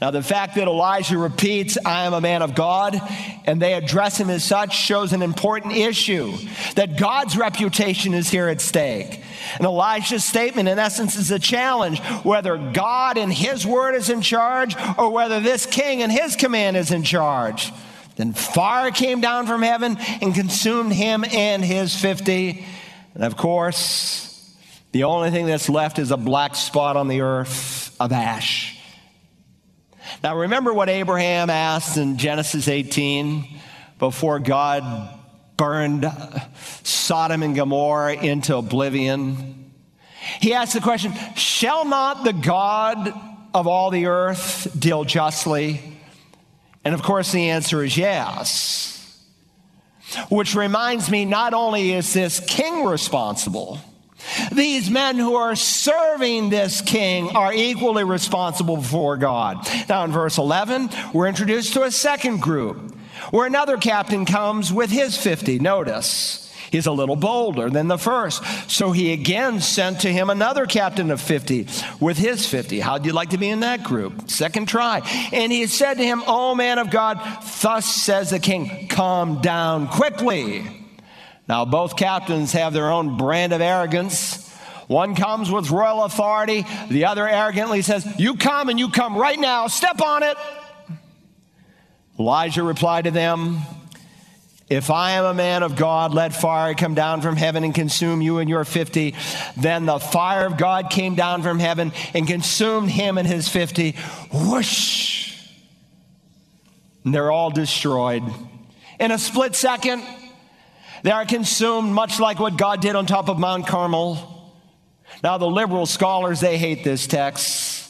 Now, 0.00 0.10
the 0.10 0.22
fact 0.22 0.56
that 0.56 0.68
Elijah 0.68 1.18
repeats, 1.18 1.78
I 1.84 2.04
am 2.06 2.12
a 2.12 2.20
man 2.20 2.42
of 2.42 2.54
God, 2.54 3.00
and 3.44 3.60
they 3.60 3.74
address 3.74 4.18
him 4.18 4.30
as 4.30 4.44
such 4.44 4.76
shows 4.76 5.12
an 5.12 5.22
important 5.22 5.74
issue 5.74 6.32
that 6.74 6.98
God's 6.98 7.36
reputation 7.36 8.14
is 8.14 8.28
here 8.28 8.48
at 8.48 8.60
stake. 8.60 9.22
And 9.56 9.66
Elijah's 9.66 10.24
statement, 10.24 10.68
in 10.68 10.78
essence, 10.78 11.16
is 11.16 11.30
a 11.30 11.38
challenge 11.38 12.00
whether 12.22 12.56
God 12.56 13.18
and 13.18 13.32
his 13.32 13.66
word 13.66 13.94
is 13.94 14.10
in 14.10 14.22
charge 14.22 14.76
or 14.98 15.10
whether 15.10 15.40
this 15.40 15.66
king 15.66 16.02
and 16.02 16.12
his 16.12 16.36
command 16.36 16.76
is 16.76 16.90
in 16.90 17.02
charge. 17.02 17.72
Then 18.16 18.32
fire 18.34 18.90
came 18.90 19.20
down 19.20 19.46
from 19.46 19.62
heaven 19.62 19.96
and 20.20 20.34
consumed 20.34 20.92
him 20.92 21.24
and 21.24 21.64
his 21.64 21.96
50. 21.96 22.66
And 23.14 23.24
of 23.24 23.36
course, 23.36 24.26
the 24.92 25.04
only 25.04 25.30
thing 25.30 25.46
that's 25.46 25.68
left 25.68 25.98
is 25.98 26.10
a 26.10 26.16
black 26.16 26.54
spot 26.54 26.96
on 26.96 27.08
the 27.08 27.22
earth 27.22 27.96
of 28.00 28.12
ash. 28.12 28.69
Now, 30.22 30.36
remember 30.36 30.74
what 30.74 30.90
Abraham 30.90 31.48
asked 31.48 31.96
in 31.96 32.18
Genesis 32.18 32.68
18 32.68 33.58
before 33.98 34.38
God 34.38 35.18
burned 35.56 36.10
Sodom 36.82 37.42
and 37.42 37.56
Gomorrah 37.56 38.16
into 38.16 38.56
oblivion? 38.56 39.72
He 40.40 40.52
asked 40.52 40.74
the 40.74 40.80
question 40.80 41.14
Shall 41.36 41.86
not 41.86 42.24
the 42.24 42.34
God 42.34 43.14
of 43.54 43.66
all 43.66 43.90
the 43.90 44.06
earth 44.06 44.70
deal 44.78 45.04
justly? 45.04 45.80
And 46.84 46.94
of 46.94 47.02
course, 47.02 47.32
the 47.32 47.48
answer 47.48 47.82
is 47.82 47.96
yes. 47.96 48.96
Which 50.28 50.54
reminds 50.54 51.10
me 51.10 51.24
not 51.24 51.54
only 51.54 51.92
is 51.92 52.12
this 52.12 52.40
king 52.40 52.84
responsible, 52.84 53.80
these 54.52 54.90
men 54.90 55.16
who 55.16 55.34
are 55.36 55.56
serving 55.56 56.50
this 56.50 56.80
king 56.80 57.36
are 57.36 57.52
equally 57.52 58.04
responsible 58.04 58.76
before 58.76 59.16
God. 59.16 59.66
Now, 59.88 60.04
in 60.04 60.12
verse 60.12 60.38
11, 60.38 60.90
we're 61.12 61.28
introduced 61.28 61.74
to 61.74 61.82
a 61.82 61.90
second 61.90 62.40
group 62.40 62.94
where 63.30 63.46
another 63.46 63.76
captain 63.76 64.24
comes 64.24 64.72
with 64.72 64.90
his 64.90 65.16
50. 65.16 65.58
Notice. 65.58 66.46
He's 66.70 66.86
a 66.86 66.92
little 66.92 67.16
bolder 67.16 67.68
than 67.68 67.88
the 67.88 67.98
first. 67.98 68.44
So 68.70 68.92
he 68.92 69.12
again 69.12 69.60
sent 69.60 70.02
to 70.02 70.12
him 70.12 70.30
another 70.30 70.66
captain 70.66 71.10
of 71.10 71.20
50 71.20 71.66
with 71.98 72.16
his 72.16 72.46
50. 72.46 72.78
How'd 72.80 73.04
you 73.04 73.12
like 73.12 73.30
to 73.30 73.38
be 73.38 73.48
in 73.48 73.60
that 73.60 73.82
group? 73.82 74.30
Second 74.30 74.68
try. 74.68 75.00
And 75.32 75.50
he 75.50 75.66
said 75.66 75.94
to 75.94 76.04
him, 76.04 76.22
O 76.26 76.54
man 76.54 76.78
of 76.78 76.90
God, 76.90 77.18
thus 77.60 77.86
says 77.86 78.30
the 78.30 78.38
king, 78.38 78.86
come 78.88 79.40
down 79.40 79.88
quickly. 79.88 80.79
Now, 81.50 81.64
both 81.64 81.96
captains 81.96 82.52
have 82.52 82.72
their 82.72 82.92
own 82.92 83.16
brand 83.16 83.52
of 83.52 83.60
arrogance. 83.60 84.48
One 84.86 85.16
comes 85.16 85.50
with 85.50 85.72
royal 85.72 86.04
authority, 86.04 86.64
the 86.88 87.06
other 87.06 87.28
arrogantly 87.28 87.82
says, 87.82 88.06
You 88.20 88.36
come 88.36 88.68
and 88.68 88.78
you 88.78 88.88
come 88.88 89.16
right 89.16 89.36
now, 89.36 89.66
step 89.66 90.00
on 90.00 90.22
it. 90.22 90.36
Elijah 92.20 92.62
replied 92.62 93.06
to 93.06 93.10
them, 93.10 93.62
If 94.68 94.92
I 94.92 95.14
am 95.14 95.24
a 95.24 95.34
man 95.34 95.64
of 95.64 95.74
God, 95.74 96.14
let 96.14 96.32
fire 96.32 96.72
come 96.74 96.94
down 96.94 97.20
from 97.20 97.34
heaven 97.34 97.64
and 97.64 97.74
consume 97.74 98.22
you 98.22 98.38
and 98.38 98.48
your 98.48 98.64
50. 98.64 99.16
Then 99.56 99.86
the 99.86 99.98
fire 99.98 100.46
of 100.46 100.56
God 100.56 100.88
came 100.88 101.16
down 101.16 101.42
from 101.42 101.58
heaven 101.58 101.90
and 102.14 102.28
consumed 102.28 102.90
him 102.90 103.18
and 103.18 103.26
his 103.26 103.48
50. 103.48 103.96
Whoosh! 104.32 105.36
And 107.04 107.12
they're 107.12 107.32
all 107.32 107.50
destroyed. 107.50 108.22
In 109.00 109.10
a 109.10 109.18
split 109.18 109.56
second, 109.56 110.04
they 111.02 111.10
are 111.10 111.24
consumed 111.24 111.92
much 111.92 112.20
like 112.20 112.38
what 112.38 112.56
God 112.56 112.80
did 112.80 112.96
on 112.96 113.06
top 113.06 113.28
of 113.28 113.38
Mount 113.38 113.66
Carmel. 113.66 114.26
Now, 115.22 115.38
the 115.38 115.46
liberal 115.46 115.86
scholars, 115.86 116.40
they 116.40 116.58
hate 116.58 116.84
this 116.84 117.06
text. 117.06 117.80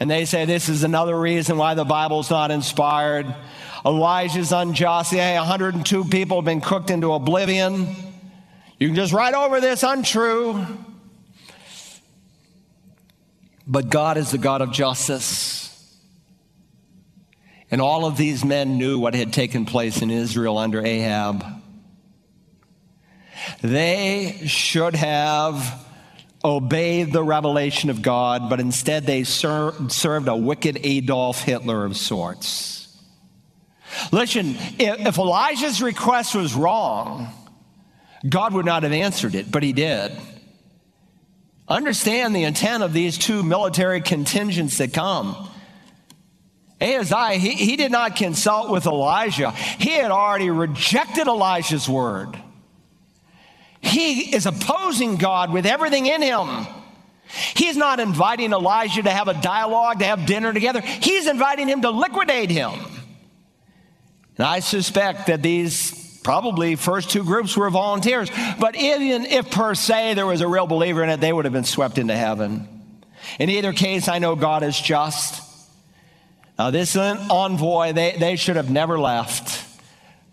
And 0.00 0.10
they 0.10 0.24
say 0.24 0.44
this 0.44 0.68
is 0.68 0.82
another 0.82 1.18
reason 1.18 1.56
why 1.56 1.74
the 1.74 1.84
Bible's 1.84 2.30
not 2.30 2.50
inspired. 2.50 3.32
Elijah's 3.86 4.52
unjust. 4.52 5.12
Yeah, 5.12 5.38
102 5.40 6.04
people 6.06 6.38
have 6.38 6.44
been 6.44 6.60
cooked 6.60 6.90
into 6.90 7.12
oblivion. 7.12 7.94
You 8.78 8.88
can 8.88 8.96
just 8.96 9.12
write 9.12 9.34
over 9.34 9.60
this 9.60 9.82
untrue. 9.82 10.66
But 13.66 13.88
God 13.88 14.16
is 14.16 14.30
the 14.30 14.38
God 14.38 14.62
of 14.62 14.72
justice. 14.72 15.60
And 17.70 17.80
all 17.80 18.04
of 18.04 18.16
these 18.16 18.44
men 18.44 18.78
knew 18.78 18.98
what 18.98 19.14
had 19.14 19.32
taken 19.32 19.64
place 19.64 20.02
in 20.02 20.10
Israel 20.10 20.58
under 20.58 20.84
Ahab. 20.84 21.44
They 23.62 24.40
should 24.46 24.94
have 24.94 25.84
obeyed 26.44 27.12
the 27.12 27.22
revelation 27.22 27.88
of 27.88 28.02
God, 28.02 28.50
but 28.50 28.60
instead 28.60 29.06
they 29.06 29.24
ser- 29.24 29.72
served 29.88 30.28
a 30.28 30.36
wicked 30.36 30.78
Adolf 30.82 31.42
Hitler 31.42 31.84
of 31.84 31.96
sorts. 31.96 32.74
Listen, 34.12 34.56
if, 34.78 35.18
Elijah's 35.18 35.80
request 35.80 36.34
was 36.34 36.54
wrong, 36.54 37.28
God 38.28 38.52
would 38.54 38.66
not 38.66 38.82
have 38.82 38.92
answered 38.92 39.34
it, 39.34 39.50
but 39.50 39.62
he 39.62 39.72
did. 39.72 40.12
Understand 41.66 42.36
the 42.36 42.44
intent 42.44 42.82
of 42.82 42.92
these 42.92 43.16
two 43.16 43.42
military 43.42 44.00
contingents 44.00 44.78
that 44.78 44.92
come. 44.92 45.48
Ahaziah, 46.80 47.38
he, 47.38 47.50
he 47.52 47.76
did 47.76 47.90
not 47.90 48.16
consult 48.16 48.70
with 48.70 48.84
Elijah. 48.84 49.52
He 49.52 49.92
had 49.92 50.10
already 50.10 50.50
rejected 50.50 51.26
Elijah's 51.26 51.88
word. 51.88 52.36
He 53.84 54.34
is 54.34 54.46
opposing 54.46 55.16
God 55.16 55.52
with 55.52 55.66
everything 55.66 56.06
in 56.06 56.22
him. 56.22 56.66
He's 57.54 57.76
not 57.76 58.00
inviting 58.00 58.52
Elijah 58.52 59.02
to 59.02 59.10
have 59.10 59.28
a 59.28 59.40
dialogue, 59.40 59.98
to 60.00 60.04
have 60.04 60.26
dinner 60.26 60.52
together. 60.52 60.80
He's 60.80 61.26
inviting 61.26 61.68
him 61.68 61.82
to 61.82 61.90
liquidate 61.90 62.50
him. 62.50 62.72
And 64.36 64.46
I 64.46 64.60
suspect 64.60 65.28
that 65.28 65.42
these 65.42 66.18
probably 66.22 66.74
first 66.74 67.10
two 67.10 67.22
groups 67.22 67.56
were 67.56 67.70
volunteers, 67.70 68.30
but 68.58 68.76
even 68.76 69.26
if 69.26 69.50
per 69.50 69.74
se 69.74 70.14
there 70.14 70.26
was 70.26 70.40
a 70.40 70.48
real 70.48 70.66
believer 70.66 71.02
in 71.04 71.10
it, 71.10 71.20
they 71.20 71.32
would 71.32 71.44
have 71.44 71.52
been 71.52 71.64
swept 71.64 71.98
into 71.98 72.16
heaven. 72.16 72.68
In 73.38 73.50
either 73.50 73.72
case, 73.72 74.08
I 74.08 74.18
know 74.18 74.34
God 74.34 74.62
is 74.62 74.78
just. 74.78 75.42
Now, 76.58 76.70
this 76.70 76.96
envoy, 76.96 77.92
they, 77.92 78.16
they 78.18 78.36
should 78.36 78.56
have 78.56 78.70
never 78.70 78.98
left. 78.98 79.73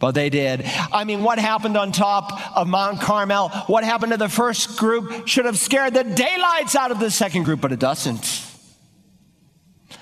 But 0.02 0.12
they 0.12 0.32
did. 0.32 0.64
I 0.92 1.04
mean, 1.04 1.24
what 1.24 1.38
happened 1.38 1.78
on 1.78 1.92
top 1.92 2.58
of 2.58 2.68
Mount 2.68 3.00
Carmel? 3.00 3.50
What 3.68 3.84
happened 3.84 4.12
to 4.12 4.18
the 4.18 4.28
first 4.28 4.78
group 4.78 5.28
should 5.28 5.46
have 5.46 5.60
scared 5.60 5.94
the 5.94 6.04
daylights 6.04 6.76
out 6.76 6.92
of 6.92 7.00
the 7.00 7.12
second 7.12 7.44
group, 7.44 7.62
but 7.62 7.72
it 7.72 7.80
doesn't. 7.80 8.44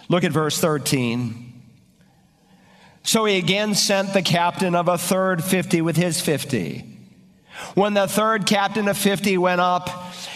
Look 0.07 0.23
at 0.23 0.31
verse 0.31 0.57
13. 0.59 1.47
So 3.03 3.25
he 3.25 3.37
again 3.37 3.75
sent 3.75 4.13
the 4.13 4.21
captain 4.21 4.73
of 4.73 4.87
a 4.87 4.97
third 4.97 5.43
50 5.43 5.81
with 5.81 5.97
his 5.97 6.21
50. 6.21 6.88
When 7.75 7.93
the 7.93 8.07
third 8.07 8.45
captain 8.45 8.87
of 8.87 8.97
50 8.97 9.37
went 9.37 9.61
up, 9.61 9.89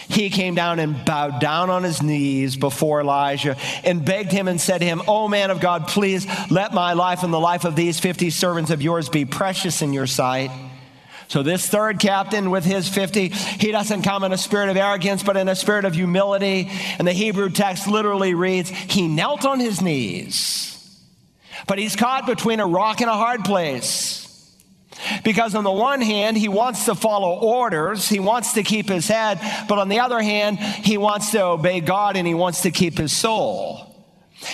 he 0.08 0.30
came 0.30 0.54
down 0.54 0.78
and 0.78 1.04
bowed 1.04 1.40
down 1.40 1.70
on 1.70 1.82
his 1.82 2.02
knees 2.02 2.56
before 2.56 3.00
Elijah 3.00 3.56
and 3.82 4.04
begged 4.04 4.30
him 4.30 4.48
and 4.48 4.60
said 4.60 4.78
to 4.78 4.84
him, 4.84 5.02
O 5.08 5.28
man 5.28 5.50
of 5.50 5.60
God, 5.60 5.88
please 5.88 6.26
let 6.50 6.74
my 6.74 6.92
life 6.92 7.22
and 7.22 7.32
the 7.32 7.40
life 7.40 7.64
of 7.64 7.76
these 7.76 7.98
50 7.98 8.30
servants 8.30 8.70
of 8.70 8.82
yours 8.82 9.08
be 9.08 9.24
precious 9.24 9.82
in 9.82 9.92
your 9.92 10.06
sight. 10.06 10.50
So, 11.28 11.42
this 11.42 11.66
third 11.66 12.00
captain 12.00 12.50
with 12.50 12.64
his 12.64 12.86
50, 12.88 13.28
he 13.28 13.72
doesn't 13.72 14.02
come 14.02 14.24
in 14.24 14.32
a 14.32 14.38
spirit 14.38 14.68
of 14.68 14.76
arrogance, 14.76 15.22
but 15.22 15.38
in 15.38 15.48
a 15.48 15.56
spirit 15.56 15.86
of 15.86 15.94
humility. 15.94 16.70
And 16.98 17.08
the 17.08 17.12
Hebrew 17.12 17.48
text 17.48 17.88
literally 17.88 18.34
reads, 18.34 18.68
He 18.68 19.08
knelt 19.08 19.46
on 19.46 19.58
his 19.58 19.80
knees, 19.80 21.00
but 21.66 21.78
he's 21.78 21.96
caught 21.96 22.26
between 22.26 22.60
a 22.60 22.66
rock 22.66 23.00
and 23.00 23.08
a 23.08 23.14
hard 23.14 23.44
place. 23.44 24.23
Because 25.24 25.54
on 25.54 25.64
the 25.64 25.72
one 25.72 26.00
hand, 26.00 26.36
he 26.36 26.48
wants 26.48 26.84
to 26.86 26.94
follow 26.94 27.38
orders, 27.38 28.08
he 28.08 28.20
wants 28.20 28.54
to 28.54 28.62
keep 28.62 28.88
his 28.88 29.08
head, 29.08 29.40
but 29.68 29.78
on 29.78 29.88
the 29.88 30.00
other 30.00 30.20
hand, 30.20 30.58
he 30.58 30.98
wants 30.98 31.32
to 31.32 31.44
obey 31.44 31.80
God 31.80 32.16
and 32.16 32.26
he 32.26 32.34
wants 32.34 32.62
to 32.62 32.70
keep 32.70 32.98
his 32.98 33.16
soul. 33.16 33.94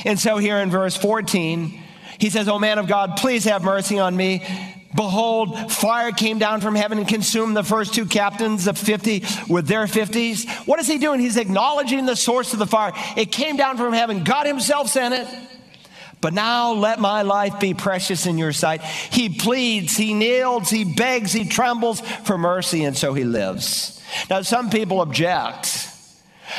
And 0.04 0.18
so 0.18 0.38
here 0.38 0.58
in 0.58 0.70
verse 0.70 0.96
14, 0.96 1.82
he 2.18 2.30
says, 2.30 2.48
O 2.48 2.58
man 2.58 2.78
of 2.78 2.86
God, 2.86 3.16
please 3.16 3.44
have 3.44 3.62
mercy 3.62 3.98
on 3.98 4.16
me. 4.16 4.46
Behold, 4.94 5.72
fire 5.72 6.10
came 6.10 6.38
down 6.38 6.60
from 6.60 6.74
heaven 6.74 6.98
and 6.98 7.06
consumed 7.06 7.56
the 7.56 7.62
first 7.62 7.94
two 7.94 8.06
captains 8.06 8.66
of 8.66 8.76
50 8.76 9.24
with 9.48 9.68
their 9.68 9.86
50s. 9.86 10.48
What 10.66 10.80
is 10.80 10.88
he 10.88 10.98
doing? 10.98 11.20
He's 11.20 11.36
acknowledging 11.36 12.06
the 12.06 12.16
source 12.16 12.52
of 12.52 12.58
the 12.58 12.66
fire. 12.66 12.92
It 13.16 13.30
came 13.30 13.56
down 13.56 13.76
from 13.76 13.92
heaven. 13.92 14.24
God 14.24 14.46
himself 14.46 14.88
sent 14.88 15.14
it. 15.14 15.28
But 16.20 16.34
now 16.34 16.72
let 16.72 17.00
my 17.00 17.22
life 17.22 17.60
be 17.60 17.74
precious 17.74 18.26
in 18.26 18.36
your 18.36 18.52
sight. 18.52 18.82
He 18.82 19.28
pleads, 19.30 19.96
he 19.96 20.12
kneels, 20.12 20.68
he 20.68 20.84
begs, 20.84 21.32
he 21.32 21.44
trembles 21.44 22.00
for 22.00 22.36
mercy, 22.36 22.84
and 22.84 22.96
so 22.96 23.14
he 23.14 23.24
lives. 23.24 24.02
Now, 24.28 24.42
some 24.42 24.70
people 24.70 25.00
object 25.00 25.88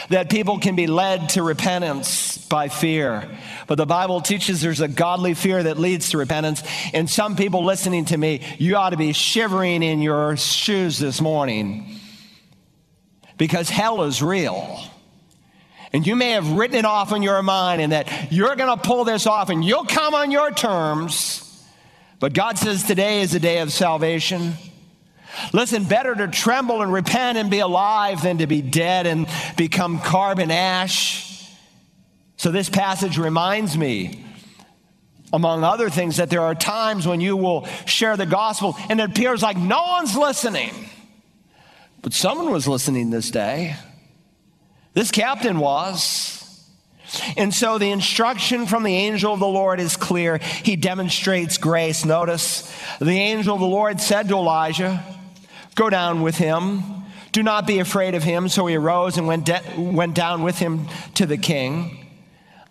that 0.09 0.29
people 0.29 0.59
can 0.59 0.75
be 0.75 0.87
led 0.87 1.29
to 1.29 1.43
repentance 1.43 2.37
by 2.37 2.69
fear. 2.69 3.29
But 3.67 3.75
the 3.75 3.85
Bible 3.85 4.21
teaches 4.21 4.61
there's 4.61 4.81
a 4.81 4.87
godly 4.87 5.33
fear 5.33 5.61
that 5.63 5.77
leads 5.77 6.09
to 6.09 6.17
repentance. 6.17 6.63
And 6.93 7.09
some 7.09 7.35
people 7.35 7.63
listening 7.63 8.05
to 8.05 8.17
me, 8.17 8.41
you 8.57 8.75
ought 8.75 8.91
to 8.91 8.97
be 8.97 9.13
shivering 9.13 9.83
in 9.83 10.01
your 10.01 10.37
shoes 10.37 10.97
this 10.97 11.21
morning 11.21 11.99
because 13.37 13.69
hell 13.69 14.03
is 14.03 14.21
real. 14.21 14.79
And 15.93 16.07
you 16.07 16.15
may 16.15 16.31
have 16.31 16.49
written 16.53 16.77
it 16.77 16.85
off 16.85 17.11
in 17.11 17.21
your 17.21 17.41
mind 17.43 17.81
and 17.81 17.91
that 17.91 18.31
you're 18.31 18.55
going 18.55 18.77
to 18.77 18.81
pull 18.81 19.03
this 19.03 19.27
off 19.27 19.49
and 19.49 19.63
you'll 19.63 19.85
come 19.85 20.13
on 20.13 20.31
your 20.31 20.51
terms. 20.51 21.47
But 22.19 22.33
God 22.33 22.57
says 22.57 22.83
today 22.83 23.21
is 23.21 23.31
the 23.31 23.39
day 23.39 23.59
of 23.59 23.73
salvation. 23.73 24.53
Listen, 25.53 25.83
better 25.83 26.13
to 26.15 26.27
tremble 26.27 26.81
and 26.81 26.93
repent 26.93 27.37
and 27.37 27.49
be 27.49 27.59
alive 27.59 28.21
than 28.21 28.37
to 28.39 28.47
be 28.47 28.61
dead 28.61 29.07
and 29.07 29.27
become 29.57 29.99
carbon 29.99 30.51
ash. 30.51 31.49
So, 32.37 32.51
this 32.51 32.69
passage 32.69 33.17
reminds 33.17 33.77
me, 33.77 34.25
among 35.31 35.63
other 35.63 35.89
things, 35.89 36.17
that 36.17 36.29
there 36.29 36.41
are 36.41 36.55
times 36.55 37.07
when 37.07 37.21
you 37.21 37.37
will 37.37 37.65
share 37.85 38.17
the 38.17 38.25
gospel 38.25 38.75
and 38.89 38.99
it 38.99 39.09
appears 39.09 39.41
like 39.41 39.57
no 39.57 39.81
one's 39.81 40.17
listening. 40.17 40.73
But 42.01 42.13
someone 42.13 42.51
was 42.51 42.67
listening 42.67 43.09
this 43.09 43.29
day. 43.29 43.75
This 44.93 45.11
captain 45.11 45.59
was. 45.59 46.37
And 47.35 47.53
so 47.53 47.77
the 47.77 47.91
instruction 47.91 48.65
from 48.65 48.83
the 48.83 48.95
angel 48.95 49.33
of 49.33 49.39
the 49.39 49.47
Lord 49.47 49.79
is 49.79 49.97
clear. 49.97 50.37
He 50.37 50.75
demonstrates 50.75 51.57
grace. 51.57 52.05
Notice 52.05 52.73
the 52.99 53.11
angel 53.11 53.53
of 53.53 53.59
the 53.59 53.67
Lord 53.67 53.99
said 53.99 54.29
to 54.29 54.35
Elijah, 54.35 55.03
Go 55.75 55.89
down 55.89 56.21
with 56.21 56.37
him. 56.37 56.83
Do 57.31 57.43
not 57.43 57.65
be 57.65 57.79
afraid 57.79 58.15
of 58.15 58.23
him. 58.23 58.49
So 58.49 58.65
he 58.65 58.75
arose 58.75 59.17
and 59.17 59.27
went, 59.27 59.45
de- 59.45 59.61
went 59.77 60.15
down 60.15 60.43
with 60.43 60.57
him 60.57 60.87
to 61.15 61.25
the 61.25 61.37
king. 61.37 62.07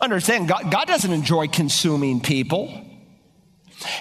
Understand, 0.00 0.48
God, 0.48 0.70
God 0.70 0.86
doesn't 0.86 1.12
enjoy 1.12 1.48
consuming 1.48 2.20
people. 2.20 2.86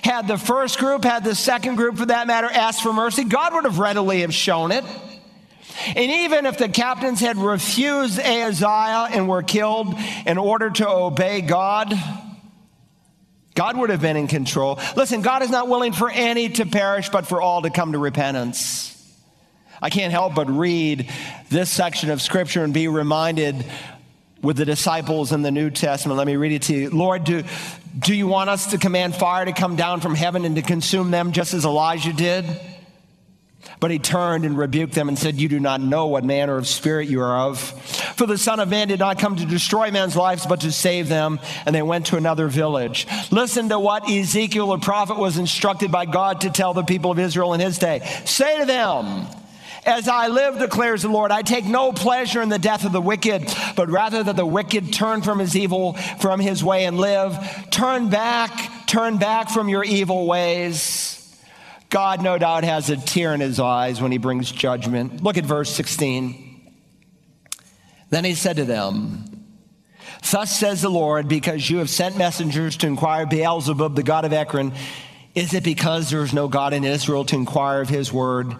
Had 0.04 0.28
the 0.28 0.38
first 0.38 0.78
group, 0.78 1.04
had 1.04 1.24
the 1.24 1.36
second 1.36 1.76
group 1.76 1.98
for 1.98 2.06
that 2.08 2.28
matter, 2.28 2.50
asked 2.52 2.84
for 2.84 2.92
mercy, 2.92 3.24
God 3.24 3.54
would 3.54 3.64
have 3.64 3.80
readily 3.80 4.22
have 4.22 4.34
shown 4.34 4.72
it. 4.72 4.84
And 5.88 6.12
even 6.12 6.46
if 6.46 6.58
the 6.58 6.70
captains 6.70 7.20
had 7.20 7.38
refused 7.38 8.20
Ahaziah 8.20 9.10
and 9.12 9.28
were 9.28 9.44
killed 9.44 9.96
in 10.26 10.38
order 10.38 10.70
to 10.70 10.90
obey 10.90 11.42
God, 11.42 11.94
God 13.56 13.78
would 13.78 13.90
have 13.90 14.02
been 14.02 14.18
in 14.18 14.28
control. 14.28 14.80
Listen, 14.96 15.22
God 15.22 15.42
is 15.42 15.50
not 15.50 15.68
willing 15.68 15.94
for 15.94 16.10
any 16.10 16.50
to 16.50 16.66
perish, 16.66 17.10
but 17.10 17.28
for 17.28 17.42
all 17.42 17.62
to 17.62 17.70
come 17.70 17.92
to 17.92 17.98
repentance. 17.98 18.96
I 19.82 19.90
can't 19.90 20.12
help 20.12 20.36
but 20.36 20.50
read 20.50 21.10
this 21.50 21.70
section 21.70 22.10
of 22.10 22.22
scripture 22.22 22.64
and 22.64 22.74
be 22.74 22.88
reminded 22.88 23.66
with 24.42 24.58
the 24.58 24.66
disciples 24.66 25.32
in 25.32 25.42
the 25.42 25.52
New 25.52 25.70
Testament. 25.70 26.18
Let 26.18 26.28
me 26.28 26.36
read 26.36 26.54
it 26.54 26.62
to 26.64 26.74
you. 26.76 26.90
Lord, 26.90 27.24
do, 27.24 27.44
do 27.98 28.16
you 28.16 28.28
want 28.28 28.50
us 28.50 28.72
to 28.72 28.78
command 28.78 29.16
fire 29.16 29.46
to 29.46 29.52
come 29.52 29.76
down 29.76 30.00
from 30.02 30.16
heaven 30.16 30.46
and 30.46 30.56
to 30.56 30.62
consume 30.62 31.12
them 31.12 31.32
just 31.32 31.54
as 31.54 31.66
Elijah 31.66 32.14
did? 32.14 32.46
But 33.80 33.92
he 33.92 34.00
turned 34.00 34.44
and 34.44 34.58
rebuked 34.58 34.94
them 34.94 35.08
and 35.08 35.18
said, 35.18 35.36
You 35.36 35.48
do 35.48 35.60
not 35.60 35.80
know 35.80 36.08
what 36.08 36.26
manner 36.26 36.58
of 36.58 36.68
spirit 36.68 37.08
you 37.08 37.22
are 37.22 37.48
of. 37.48 37.60
For 37.60 38.26
the 38.26 38.38
Son 38.38 38.60
of 38.60 38.70
Man 38.70 38.90
did 38.90 39.00
not 39.00 39.20
come 39.20 39.38
to 39.38 39.46
destroy 39.46 39.90
men's 39.90 40.18
lives, 40.18 40.46
but 40.46 40.62
to 40.62 40.72
save 40.72 41.08
them. 41.08 41.40
And 41.66 41.74
they 41.74 41.82
went 41.82 42.08
to 42.08 42.18
another 42.18 42.48
village. 42.48 43.08
Listen 43.32 43.70
to 43.70 43.80
what 43.80 44.10
Ezekiel, 44.10 44.68
the 44.68 44.80
prophet, 44.80 45.18
was 45.18 45.38
instructed 45.38 45.92
by 45.92 46.06
God 46.06 46.42
to 46.42 46.50
tell 46.50 46.74
the 46.74 46.84
people 46.84 47.12
of 47.12 47.20
Israel 47.20 47.54
in 47.54 47.62
his 47.62 47.78
day. 47.78 48.02
Say 48.26 48.60
to 48.60 48.66
them, 48.66 49.28
as 49.86 50.10
I 50.10 50.28
live, 50.28 50.60
declares 50.60 51.04
the 51.04 51.08
Lord, 51.08 51.32
I 51.32 51.42
take 51.42 51.66
no 51.66 51.94
pleasure 51.94 52.42
in 52.42 52.50
the 52.50 52.60
death 52.60 52.86
of 52.86 52.92
the 52.92 53.02
wicked, 53.02 53.52
but 53.78 53.90
rather 53.90 54.22
that 54.22 54.36
the 54.36 54.46
wicked 54.46 54.92
turn 54.92 55.22
from 55.22 55.40
his 55.40 55.56
evil, 55.56 55.94
from 56.20 56.42
his 56.42 56.62
way 56.62 56.86
and 56.86 56.98
live. 56.98 57.38
Turn 57.72 58.10
back, 58.10 58.88
turn 58.88 59.18
back 59.18 59.50
from 59.50 59.70
your 59.70 59.86
evil 59.86 60.28
ways. 60.28 61.19
God, 61.90 62.22
no 62.22 62.38
doubt, 62.38 62.64
has 62.64 62.90
a 62.90 62.98
tear 62.98 63.34
in 63.34 63.40
his 63.40 63.60
eyes 63.60 64.02
when 64.02 64.12
he 64.12 64.20
brings 64.20 64.52
judgment. 64.52 65.24
Look 65.24 65.38
at 65.38 65.46
verse 65.46 65.74
16. 65.74 66.46
Then 68.12 68.26
he 68.26 68.36
said 68.36 68.58
to 68.58 68.66
them, 68.66 69.26
Thus 70.32 70.58
says 70.58 70.82
the 70.82 70.90
Lord, 70.90 71.28
because 71.28 71.68
you 71.70 71.78
have 71.78 71.90
sent 71.90 72.18
messengers 72.18 72.78
to 72.78 72.88
inquire 72.88 73.26
Beelzebub, 73.26 73.96
the 73.96 74.04
God 74.04 74.26
of 74.26 74.34
Ekron, 74.34 74.74
is 75.34 75.54
it 75.54 75.64
because 75.64 76.10
there 76.10 76.22
is 76.24 76.34
no 76.34 76.48
God 76.48 76.74
in 76.74 76.84
Israel 76.84 77.26
to 77.26 77.36
inquire 77.36 77.82
of 77.82 77.90
his 77.90 78.12
word? 78.12 78.56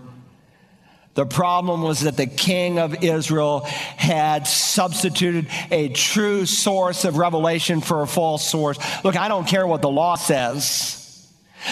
The 1.16 1.26
problem 1.26 1.82
was 1.82 2.02
that 2.02 2.18
the 2.18 2.28
king 2.28 2.80
of 2.80 3.04
Israel 3.04 3.62
had 3.62 4.48
substituted 4.48 5.48
a 5.70 5.90
true 5.90 6.46
source 6.46 7.04
of 7.04 7.18
revelation 7.18 7.82
for 7.82 8.02
a 8.02 8.08
false 8.08 8.48
source. 8.48 8.78
Look, 9.04 9.18
I 9.18 9.28
don't 9.28 9.48
care 9.48 9.68
what 9.68 9.82
the 9.82 9.90
law 9.90 10.16
says. 10.16 10.99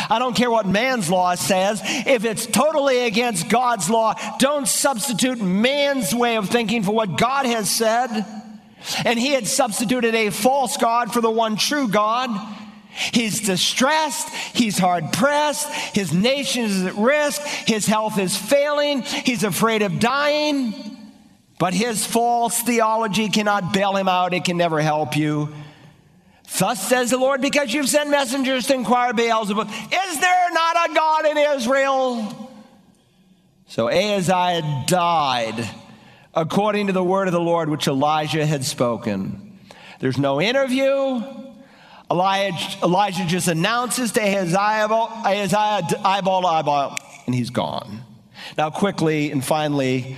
I 0.10 0.20
don't 0.20 0.36
care 0.36 0.51
what 0.51 0.67
man's 0.67 1.10
law 1.10 1.36
says. 1.36 1.82
If 1.84 2.25
it's 2.25 2.46
totally 2.46 3.06
against 3.06 3.50
God's 3.50 3.89
law, 3.89 4.15
don't 4.39 4.67
substitute 4.67 5.39
man's 5.41 6.13
way 6.13 6.38
of 6.38 6.50
thinking 6.50 6.84
for 6.84 6.91
what 6.91 7.17
God 7.17 7.46
has 7.46 7.70
said. 7.72 8.25
And 9.06 9.17
he 9.17 9.32
had 9.32 9.48
substituted 9.48 10.15
a 10.15 10.29
false 10.29 10.77
God 10.77 11.13
for 11.13 11.22
the 11.22 11.32
one 11.32 11.56
true 11.56 11.88
God. 11.88 12.29
He's 12.89 13.41
distressed. 13.41 14.29
He's 14.56 14.77
hard 14.77 15.13
pressed. 15.13 15.72
His 15.96 16.13
nation 16.13 16.65
is 16.65 16.86
at 16.86 16.96
risk. 16.96 17.41
His 17.41 17.86
health 17.86 18.17
is 18.17 18.36
failing. 18.36 19.03
He's 19.03 19.44
afraid 19.44 19.84
of 19.84 20.00
dying. 20.00 20.74
But 21.60 21.74
his 21.74 22.06
false 22.06 22.62
theology 22.62 23.29
cannot 23.29 23.74
bail 23.74 23.96
him 23.96 24.08
out. 24.08 24.34
It 24.34 24.46
can 24.46 24.58
never 24.58 24.79
help 24.79 25.15
you. 25.15 25.53
Thus 26.60 26.88
says 26.88 27.12
the 27.12 27.18
Lord, 27.18 27.42
because 27.42 27.74
you've 27.74 27.89
sent 27.89 28.10
messengers 28.10 28.68
to 28.68 28.74
inquire 28.74 29.13
Beelzebub, 29.13 29.68
is 29.68 30.20
there 30.20 30.54
not 30.54 30.89
a 30.89 30.94
God 30.94 31.25
in 31.25 31.38
Israel? 31.38 32.51
So 33.68 33.89
Ahaziah 33.89 34.86
died 34.88 35.70
according 36.34 36.88
to 36.88 36.94
the 36.94 37.04
word 37.04 37.27
of 37.27 37.34
the 37.34 37.39
Lord 37.39 37.70
which 37.70 37.88
Elijah 37.88 38.46
had 38.46 38.63
spoken. 38.63 39.60
There's 40.00 40.18
no 40.18 40.39
interview. 40.39 41.22
Elijah, 42.10 42.77
Elijah 42.81 43.25
just 43.25 43.50
announces 43.50 44.14
to 44.14 44.22
Ahaziah, 44.22 44.88
Ahaziah, 44.88 46.00
eyeball 46.05 46.44
to 46.44 46.48
eyeball, 46.48 46.98
and 47.25 47.36
he's 47.36 47.50
gone. 47.50 48.03
Now, 48.57 48.70
quickly 48.70 49.31
and 49.31 49.44
finally, 49.44 50.16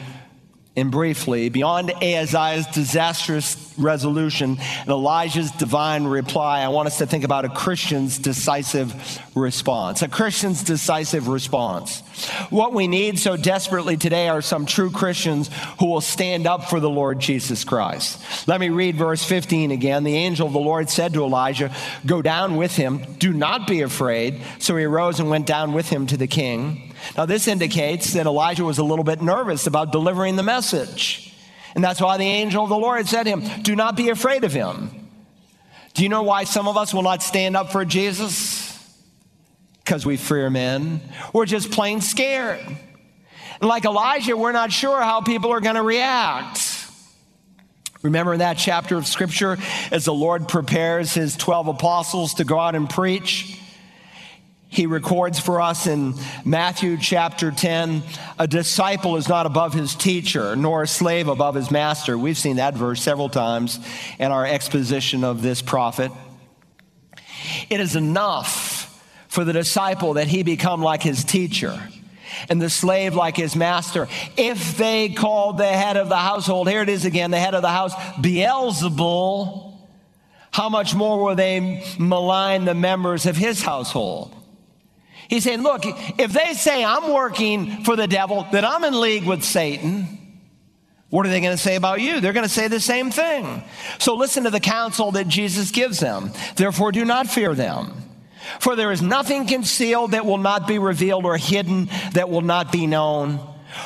and 0.80 0.92
briefly, 0.92 1.50
beyond 1.50 1.92
Ahaziah's 1.92 2.68
disastrous 2.68 3.74
resolution 3.78 4.58
and 4.60 4.90
Elijah's 4.90 5.52
divine 5.52 6.06
reply, 6.06 6.62
I 6.62 6.68
want 6.70 6.88
us 6.88 6.98
to 7.00 7.06
think 7.06 7.24
about 7.24 7.46
a 7.46 7.50
Christian's 7.50 8.18
decisive 8.18 8.94
response. 9.36 10.02
A 10.02 10.08
Christian's 10.08 10.64
decisive 10.64 11.28
response. 11.28 12.02
What 12.50 12.74
we 12.74 12.88
need 12.88 13.20
so 13.20 13.38
desperately 13.38 13.98
today 13.98 14.28
are 14.28 14.42
some 14.42 14.66
true 14.66 14.92
Christians 14.92 15.50
who 15.80 15.88
will 15.88 16.02
stand 16.02 16.48
up 16.48 16.70
for 16.70 16.80
the 16.80 16.90
Lord 16.90 17.20
Jesus 17.20 17.64
Christ. 17.64 18.22
Let 18.48 18.60
me 18.60 18.70
read 18.70 18.96
verse 18.96 19.24
15 19.24 19.72
again. 19.72 20.04
The 20.04 20.16
angel 20.16 20.48
of 20.48 20.54
the 20.54 20.60
Lord 20.60 20.90
said 20.90 21.14
to 21.14 21.24
Elijah, 21.24 21.74
Go 22.06 22.22
down 22.22 22.58
with 22.58 22.76
him, 22.76 23.04
do 23.20 23.34
not 23.34 23.68
be 23.68 23.82
afraid. 23.82 24.42
So 24.60 24.76
he 24.76 24.86
arose 24.86 25.20
and 25.20 25.30
went 25.30 25.46
down 25.46 25.74
with 25.74 25.90
him 25.90 26.08
to 26.08 26.18
the 26.18 26.28
king. 26.28 26.89
Now, 27.18 27.26
this 27.26 27.48
indicates 27.48 28.14
that 28.14 28.26
Elijah 28.26 28.64
was 28.64 28.78
a 28.78 28.84
little 28.84 29.04
bit 29.04 29.22
nervous 29.22 29.68
about 29.68 29.92
delivering 29.92 30.36
the 30.36 30.44
message. 30.44 31.34
And 31.76 31.84
that's 31.84 32.02
why 32.02 32.18
the 32.18 32.26
angel 32.26 32.64
of 32.64 32.70
the 32.70 32.78
Lord 32.78 33.08
said 33.08 33.24
to 33.24 33.30
him, 33.30 33.62
Do 33.62 33.76
not 33.76 33.96
be 33.96 34.10
afraid 34.10 34.44
of 34.44 34.54
him. 34.54 35.08
Do 35.94 36.04
you 36.04 36.10
know 36.10 36.24
why 36.24 36.44
some 36.44 36.68
of 36.68 36.78
us 36.78 36.94
will 36.94 37.04
not 37.04 37.22
stand 37.22 37.58
up 37.58 37.72
for 37.72 37.86
Jesus? 37.86 38.68
Because 39.84 40.06
we 40.06 40.18
fear 40.18 40.50
men. 40.50 41.02
We're 41.34 41.46
just 41.46 41.72
plain 41.72 42.02
scared. 42.02 42.60
And 42.66 43.68
like 43.68 43.86
Elijah, 43.86 44.38
we're 44.38 44.52
not 44.52 44.72
sure 44.72 45.02
how 45.02 45.22
people 45.22 45.52
are 45.52 45.60
going 45.60 45.76
to 45.76 45.84
react. 45.84 46.80
Remember 48.02 48.34
in 48.34 48.40
that 48.40 48.58
chapter 48.58 48.96
of 48.96 49.06
scripture, 49.06 49.58
as 49.92 50.06
the 50.06 50.14
Lord 50.14 50.48
prepares 50.48 51.14
his 51.14 51.36
12 51.36 51.68
apostles 51.68 52.36
to 52.36 52.46
go 52.46 52.58
out 52.58 52.76
and 52.76 52.90
preach? 52.90 53.59
He 54.72 54.86
records 54.86 55.40
for 55.40 55.62
us 55.62 55.88
in 55.88 56.14
Matthew 56.46 56.98
chapter 56.98 57.50
10 57.50 58.04
a 58.38 58.48
disciple 58.48 59.18
is 59.18 59.28
not 59.28 59.48
above 59.48 59.74
his 59.74 59.96
teacher, 59.96 60.56
nor 60.56 60.84
a 60.84 60.88
slave 60.88 61.28
above 61.28 61.56
his 61.56 61.72
master. 61.72 62.16
We've 62.18 62.38
seen 62.38 62.58
that 62.58 62.76
verse 62.76 63.02
several 63.02 63.30
times 63.30 63.80
in 64.20 64.32
our 64.32 64.46
exposition 64.46 65.24
of 65.24 65.42
this 65.42 65.64
prophet. 65.64 66.12
It 67.72 67.80
is 67.80 67.96
enough 67.96 69.04
for 69.28 69.44
the 69.44 69.54
disciple 69.54 70.14
that 70.14 70.28
he 70.28 70.44
become 70.44 70.84
like 70.84 71.02
his 71.02 71.24
teacher 71.24 71.82
and 72.48 72.62
the 72.62 72.70
slave 72.70 73.16
like 73.16 73.38
his 73.38 73.56
master. 73.56 74.08
If 74.38 74.78
they 74.78 75.10
called 75.10 75.58
the 75.58 75.68
head 75.68 75.98
of 75.98 76.10
the 76.10 76.18
household, 76.18 76.70
here 76.70 76.84
it 76.84 76.90
is 76.90 77.06
again, 77.06 77.32
the 77.32 77.40
head 77.40 77.56
of 77.56 77.64
the 77.64 77.70
house, 77.70 77.96
Beelzebul, 78.22 79.74
how 80.52 80.70
much 80.70 80.94
more 80.94 81.24
will 81.24 81.36
they 81.36 81.84
malign 81.98 82.66
the 82.66 82.76
members 82.76 83.26
of 83.26 83.36
his 83.36 83.64
household? 83.64 84.36
He's 85.30 85.44
saying, 85.44 85.62
look, 85.62 85.84
if 85.86 86.34
they 86.34 86.54
say 86.54 86.84
I'm 86.84 87.14
working 87.14 87.84
for 87.84 87.96
the 87.96 88.08
devil, 88.08 88.48
that 88.52 88.66
I'm 88.66 88.84
in 88.84 89.00
league 89.00 89.26
with 89.26 89.44
Satan, 89.44 90.08
what 91.10 91.26
are 91.26 91.30
they 91.30 91.40
going 91.40 91.56
to 91.56 91.62
say 91.62 91.76
about 91.76 92.02
you? 92.02 92.20
They're 92.20 92.34
going 92.34 92.48
to 92.48 92.52
say 92.52 92.68
the 92.68 92.80
same 92.80 93.12
thing. 93.12 93.64
So 94.00 94.16
listen 94.16 94.44
to 94.46 94.50
the 94.50 94.60
counsel 94.60 95.12
that 95.12 95.28
Jesus 95.28 95.72
gives 95.72 96.00
them. 96.00 96.32
Therefore, 96.56 96.92
do 96.92 97.06
not 97.06 97.28
fear 97.28 97.54
them. 97.54 97.94
For 98.60 98.76
there 98.76 98.92
is 98.92 99.04
nothing 99.04 99.46
concealed 99.46 100.12
that 100.12 100.26
will 100.26 100.40
not 100.40 100.68
be 100.68 100.80
revealed 100.80 101.26
or 101.26 101.38
hidden 101.38 101.90
that 102.14 102.30
will 102.30 102.42
not 102.42 102.72
be 102.72 102.88
known. 102.88 103.40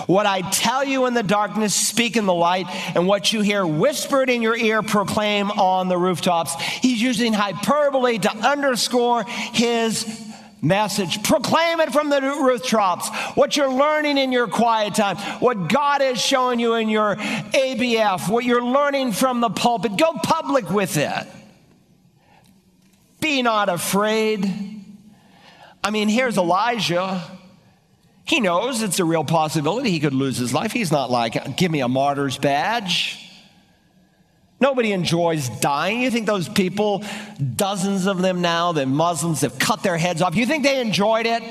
What 0.08 0.26
I 0.26 0.50
tell 0.50 0.86
you 0.86 1.08
in 1.08 1.14
the 1.14 1.24
darkness, 1.24 1.76
speak 1.76 2.16
in 2.16 2.26
the 2.26 2.34
light, 2.34 2.68
and 2.96 3.06
what 3.06 3.34
you 3.34 3.42
hear 3.42 3.66
whispered 3.66 4.30
in 4.30 4.42
your 4.42 4.56
ear, 4.56 4.82
proclaim 4.82 5.52
on 5.52 5.90
the 5.90 5.98
rooftops. 5.98 6.56
He's 6.56 7.02
using 7.02 7.34
hyperbole 7.34 8.20
to 8.20 8.32
underscore 8.32 9.26
his 9.26 10.06
message. 10.64 11.22
Proclaim 11.24 11.80
it 11.82 11.92
from 11.92 12.10
the 12.10 12.22
rooftops. 12.22 13.10
What 13.36 13.56
you're 13.56 13.72
learning 13.72 14.18
in 14.18 14.32
your 14.32 14.48
quiet 14.48 14.96
time, 14.96 15.18
what 15.40 15.68
God 15.68 16.02
is 16.02 16.20
showing 16.20 16.60
you 16.60 16.76
in 16.76 16.90
your 16.90 17.16
ABF, 17.16 18.30
what 18.30 18.46
you're 18.46 18.64
learning 18.64 19.12
from 19.12 19.42
the 19.42 19.50
pulpit. 19.50 19.98
Go 19.98 20.14
public 20.24 20.70
with 20.70 20.98
it. 20.98 21.28
Be 23.20 23.42
not 23.42 23.70
afraid. 23.70 24.52
I 25.84 25.92
mean, 25.92 26.10
here's 26.10 26.38
Elijah. 26.38 27.22
He 28.26 28.40
knows 28.40 28.82
it's 28.82 29.00
a 29.00 29.06
real 29.06 29.26
possibility 29.26 29.92
he 29.92 30.00
could 30.00 30.14
lose 30.14 30.38
his 30.38 30.54
life. 30.54 30.72
He's 30.72 30.92
not 30.92 31.12
like, 31.12 31.58
give 31.58 31.72
me 31.72 31.82
a 31.82 31.90
martyr's 31.90 32.38
badge. 32.38 33.20
Nobody 34.60 34.92
enjoys 34.94 35.50
dying. 35.50 36.02
You 36.02 36.12
think 36.12 36.26
those 36.26 36.48
people, 36.48 37.04
dozens 37.56 38.06
of 38.06 38.22
them 38.22 38.42
now, 38.42 38.72
the 38.72 38.86
Muslims 38.86 39.42
have 39.42 39.60
cut 39.60 39.84
their 39.84 39.98
heads 39.98 40.22
off, 40.22 40.36
you 40.36 40.46
think 40.46 40.64
they 40.64 40.80
enjoyed 40.80 41.26
it? 41.26 41.44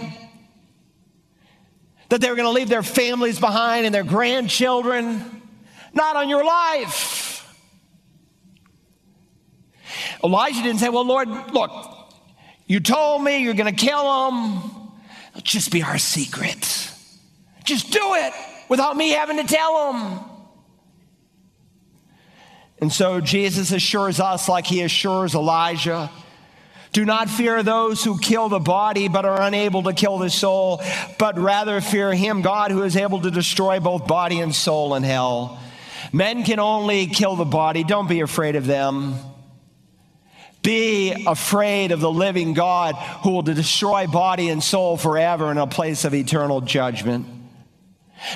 That 2.09 2.21
they 2.21 2.31
were 2.31 2.37
going 2.37 2.49
to 2.49 2.53
leave 2.53 2.69
their 2.69 2.83
families 2.83 3.39
behind 3.39 3.87
and 3.87 3.95
their 3.95 4.05
grandchildren? 4.05 5.43
Not 5.95 6.17
on 6.17 6.29
your 6.29 6.45
life. 6.45 7.23
Elijah 10.25 10.63
didn't 10.63 10.79
say, 10.79 10.89
Well, 10.89 11.05
Lord, 11.05 11.29
look, 11.53 11.71
You 12.67 12.81
told 12.81 13.23
me 13.23 13.43
you're 13.43 13.55
going 13.55 13.75
to 13.75 13.87
kill 13.87 14.31
them. 14.31 14.63
It'll 15.31 15.43
just 15.43 15.71
be 15.71 15.83
our 15.83 15.99
secret. 15.99 16.91
Just 17.65 17.91
do 17.93 18.01
it 18.15 18.33
without 18.69 18.97
me 18.97 19.11
having 19.11 19.37
to 19.37 19.45
tell 19.45 19.93
him. 19.93 20.32
And 22.83 22.93
so 22.93 23.21
Jesus 23.21 23.71
assures 23.71 24.19
us, 24.19 24.49
like 24.49 24.67
he 24.67 24.83
assures 24.83 25.37
Elijah, 25.37 26.11
do 26.93 27.05
not 27.05 27.31
fear 27.31 27.63
those 27.63 28.03
who 28.03 28.19
kill 28.19 28.49
the 28.49 28.59
body 28.59 29.07
but 29.07 29.25
are 29.25 29.41
unable 29.41 29.85
to 29.85 29.93
kill 29.93 30.19
the 30.19 30.29
soul, 30.29 30.83
but 31.17 31.39
rather 31.39 31.81
fear 31.81 32.13
him, 32.13 32.43
God, 32.43 32.73
who 32.73 32.83
is 32.83 32.97
able 32.97 33.21
to 33.21 33.31
destroy 33.31 33.79
both 33.79 34.09
body 34.09 34.41
and 34.41 34.53
soul 34.53 34.97
in 34.97 35.05
hell. 35.05 35.61
Men 36.13 36.43
can 36.43 36.59
only 36.59 37.07
kill 37.07 37.37
the 37.37 37.45
body. 37.45 37.85
Don't 37.85 38.09
be 38.09 38.19
afraid 38.19 38.57
of 38.57 38.67
them. 38.67 39.15
Be 40.63 41.25
afraid 41.25 41.93
of 41.93 42.01
the 42.01 42.11
living 42.11 42.53
God 42.53 42.97
who 43.23 43.31
will 43.31 43.43
destroy 43.43 44.09
body 44.09 44.49
and 44.49 44.61
soul 44.61 44.97
forever 44.97 45.53
in 45.53 45.59
a 45.59 45.69
place 45.69 46.05
of 46.05 46.15
eternal 46.15 46.61
judgment. 46.61 47.27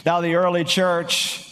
Now, 0.04 0.20
the 0.20 0.36
early 0.36 0.62
church 0.62 1.42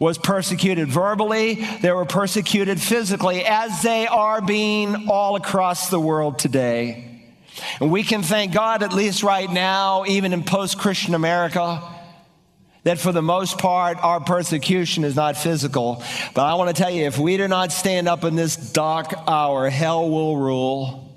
was 0.00 0.16
persecuted 0.16 0.88
verbally, 0.88 1.54
they 1.82 1.92
were 1.92 2.06
persecuted 2.06 2.80
physically, 2.80 3.44
as 3.44 3.82
they 3.82 4.06
are 4.06 4.40
being 4.40 5.08
all 5.10 5.36
across 5.36 5.90
the 5.90 6.00
world 6.00 6.38
today. 6.38 7.06
And 7.80 7.92
we 7.92 8.02
can 8.02 8.22
thank 8.22 8.52
God, 8.52 8.82
at 8.82 8.94
least 8.94 9.22
right 9.22 9.50
now, 9.50 10.06
even 10.06 10.32
in 10.32 10.42
post 10.42 10.78
Christian 10.78 11.14
America, 11.14 11.82
that 12.84 12.98
for 12.98 13.12
the 13.12 13.20
most 13.20 13.58
part, 13.58 13.98
our 14.02 14.20
persecution 14.20 15.04
is 15.04 15.14
not 15.14 15.36
physical. 15.36 16.02
But 16.34 16.46
I 16.46 16.54
want 16.54 16.74
to 16.74 16.82
tell 16.82 16.90
you, 16.90 17.04
if 17.04 17.18
we 17.18 17.36
do 17.36 17.46
not 17.46 17.70
stand 17.70 18.08
up 18.08 18.24
in 18.24 18.36
this 18.36 18.56
dark 18.56 19.12
hour, 19.28 19.68
hell 19.68 20.08
will 20.08 20.38
rule. 20.38 21.14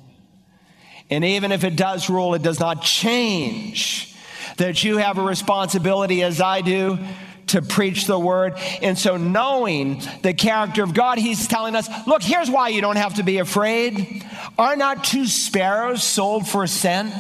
And 1.10 1.24
even 1.24 1.54
if 1.54 1.64
it 1.64 1.78
does 1.78 2.10
rule, 2.10 2.34
it 2.34 2.42
does 2.42 2.60
not 2.60 2.82
change 2.82 4.14
that 4.58 4.84
you 4.84 4.98
have 4.98 5.18
a 5.18 5.24
responsibility, 5.24 6.22
as 6.22 6.42
I 6.42 6.60
do, 6.60 7.00
to 7.48 7.62
preach 7.62 8.06
the 8.06 8.18
word. 8.18 8.54
And 8.82 8.98
so, 8.98 9.18
knowing 9.18 10.02
the 10.22 10.34
character 10.34 10.84
of 10.84 10.94
God, 10.94 11.18
he's 11.18 11.48
telling 11.48 11.76
us 11.76 11.90
look, 12.08 12.24
here's 12.24 12.50
why 12.50 12.70
you 12.70 12.82
don't 12.82 12.96
have 12.96 13.16
to 13.16 13.24
be 13.24 13.40
afraid. 13.40 14.24
Are 14.58 14.76
not 14.76 15.04
two 15.04 15.26
sparrows 15.26 16.04
sold 16.04 16.48
for 16.48 16.64
a 16.64 16.68
cent? 16.68 17.14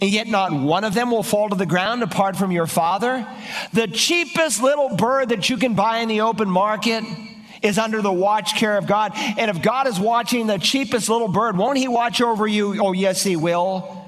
And 0.00 0.10
yet, 0.10 0.26
not 0.26 0.52
one 0.52 0.84
of 0.84 0.92
them 0.92 1.10
will 1.10 1.22
fall 1.22 1.48
to 1.48 1.56
the 1.56 1.66
ground 1.66 2.02
apart 2.02 2.36
from 2.36 2.52
your 2.52 2.66
father. 2.66 3.26
The 3.72 3.86
cheapest 3.86 4.62
little 4.62 4.94
bird 4.96 5.30
that 5.30 5.48
you 5.48 5.56
can 5.56 5.74
buy 5.74 5.98
in 5.98 6.08
the 6.08 6.20
open 6.20 6.50
market 6.50 7.04
is 7.62 7.78
under 7.78 8.02
the 8.02 8.12
watch 8.12 8.56
care 8.56 8.76
of 8.76 8.86
God. 8.86 9.12
And 9.14 9.50
if 9.50 9.62
God 9.62 9.86
is 9.86 9.98
watching 9.98 10.46
the 10.46 10.58
cheapest 10.58 11.08
little 11.08 11.28
bird, 11.28 11.56
won't 11.56 11.78
He 11.78 11.88
watch 11.88 12.20
over 12.20 12.46
you? 12.46 12.78
Oh, 12.82 12.92
yes, 12.92 13.22
He 13.22 13.36
will. 13.36 14.05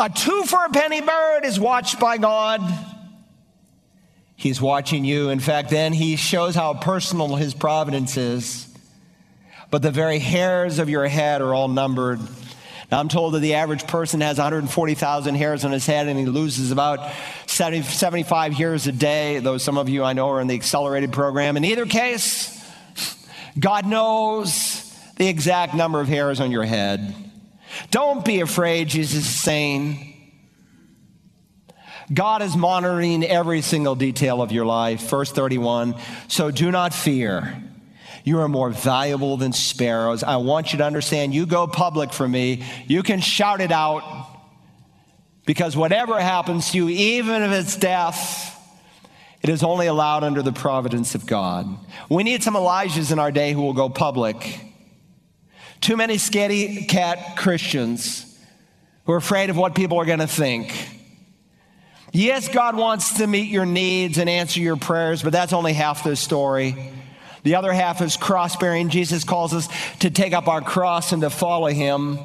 A 0.00 0.08
two 0.08 0.44
for 0.44 0.64
a 0.64 0.70
penny 0.70 1.00
bird 1.00 1.40
is 1.44 1.58
watched 1.58 1.98
by 1.98 2.18
God. 2.18 2.60
He's 4.36 4.60
watching 4.60 5.04
you. 5.04 5.30
In 5.30 5.40
fact, 5.40 5.70
then 5.70 5.92
he 5.92 6.14
shows 6.14 6.54
how 6.54 6.74
personal 6.74 7.34
his 7.34 7.52
providence 7.52 8.16
is. 8.16 8.72
But 9.72 9.82
the 9.82 9.90
very 9.90 10.20
hairs 10.20 10.78
of 10.78 10.88
your 10.88 11.08
head 11.08 11.40
are 11.40 11.52
all 11.52 11.66
numbered. 11.66 12.20
Now, 12.92 13.00
I'm 13.00 13.08
told 13.08 13.34
that 13.34 13.40
the 13.40 13.54
average 13.54 13.88
person 13.88 14.20
has 14.20 14.38
140,000 14.38 15.34
hairs 15.34 15.64
on 15.64 15.72
his 15.72 15.84
head 15.84 16.06
and 16.06 16.16
he 16.16 16.26
loses 16.26 16.70
about 16.70 17.12
70, 17.46 17.82
75 17.82 18.52
hairs 18.52 18.86
a 18.86 18.92
day, 18.92 19.40
though 19.40 19.58
some 19.58 19.76
of 19.76 19.88
you 19.88 20.04
I 20.04 20.12
know 20.12 20.30
are 20.30 20.40
in 20.40 20.46
the 20.46 20.54
accelerated 20.54 21.12
program. 21.12 21.56
In 21.56 21.64
either 21.64 21.86
case, 21.86 22.54
God 23.58 23.84
knows 23.84 24.84
the 25.16 25.26
exact 25.26 25.74
number 25.74 26.00
of 26.00 26.06
hairs 26.06 26.38
on 26.38 26.52
your 26.52 26.64
head. 26.64 27.27
Don't 27.90 28.24
be 28.24 28.40
afraid, 28.40 28.88
Jesus 28.88 29.26
is 29.26 29.40
saying. 29.40 30.14
God 32.12 32.42
is 32.42 32.56
monitoring 32.56 33.24
every 33.24 33.60
single 33.60 33.94
detail 33.94 34.40
of 34.40 34.50
your 34.50 34.64
life. 34.64 35.08
Verse 35.10 35.30
31 35.30 35.94
So 36.28 36.50
do 36.50 36.70
not 36.70 36.94
fear. 36.94 37.62
You 38.24 38.40
are 38.40 38.48
more 38.48 38.70
valuable 38.70 39.36
than 39.36 39.52
sparrows. 39.52 40.22
I 40.22 40.36
want 40.36 40.72
you 40.72 40.78
to 40.78 40.84
understand 40.84 41.34
you 41.34 41.46
go 41.46 41.66
public 41.66 42.12
for 42.12 42.28
me. 42.28 42.64
You 42.86 43.02
can 43.02 43.20
shout 43.20 43.60
it 43.60 43.72
out 43.72 44.02
because 45.46 45.76
whatever 45.76 46.20
happens 46.20 46.70
to 46.72 46.76
you, 46.76 46.88
even 46.88 47.42
if 47.42 47.52
it's 47.52 47.76
death, 47.76 48.54
it 49.40 49.48
is 49.48 49.62
only 49.62 49.86
allowed 49.86 50.24
under 50.24 50.42
the 50.42 50.52
providence 50.52 51.14
of 51.14 51.26
God. 51.26 51.66
We 52.10 52.22
need 52.22 52.42
some 52.42 52.54
Elijahs 52.54 53.12
in 53.12 53.18
our 53.18 53.32
day 53.32 53.52
who 53.52 53.62
will 53.62 53.72
go 53.72 53.88
public. 53.88 54.67
Too 55.80 55.96
many 55.96 56.16
scaredy 56.16 56.88
cat 56.88 57.36
Christians 57.36 58.24
who 59.04 59.12
are 59.12 59.16
afraid 59.16 59.50
of 59.50 59.56
what 59.56 59.74
people 59.74 59.98
are 59.98 60.04
going 60.04 60.18
to 60.18 60.26
think. 60.26 60.72
Yes, 62.12 62.48
God 62.48 62.76
wants 62.76 63.18
to 63.18 63.26
meet 63.26 63.48
your 63.48 63.66
needs 63.66 64.18
and 64.18 64.28
answer 64.28 64.60
your 64.60 64.76
prayers, 64.76 65.22
but 65.22 65.32
that's 65.32 65.52
only 65.52 65.72
half 65.72 66.04
the 66.04 66.16
story. 66.16 66.92
The 67.42 67.54
other 67.54 67.72
half 67.72 68.02
is 68.02 68.16
cross 68.16 68.56
bearing. 68.56 68.88
Jesus 68.88 69.24
calls 69.24 69.54
us 69.54 69.68
to 70.00 70.10
take 70.10 70.32
up 70.32 70.48
our 70.48 70.60
cross 70.60 71.12
and 71.12 71.22
to 71.22 71.30
follow 71.30 71.68
him. 71.68 72.18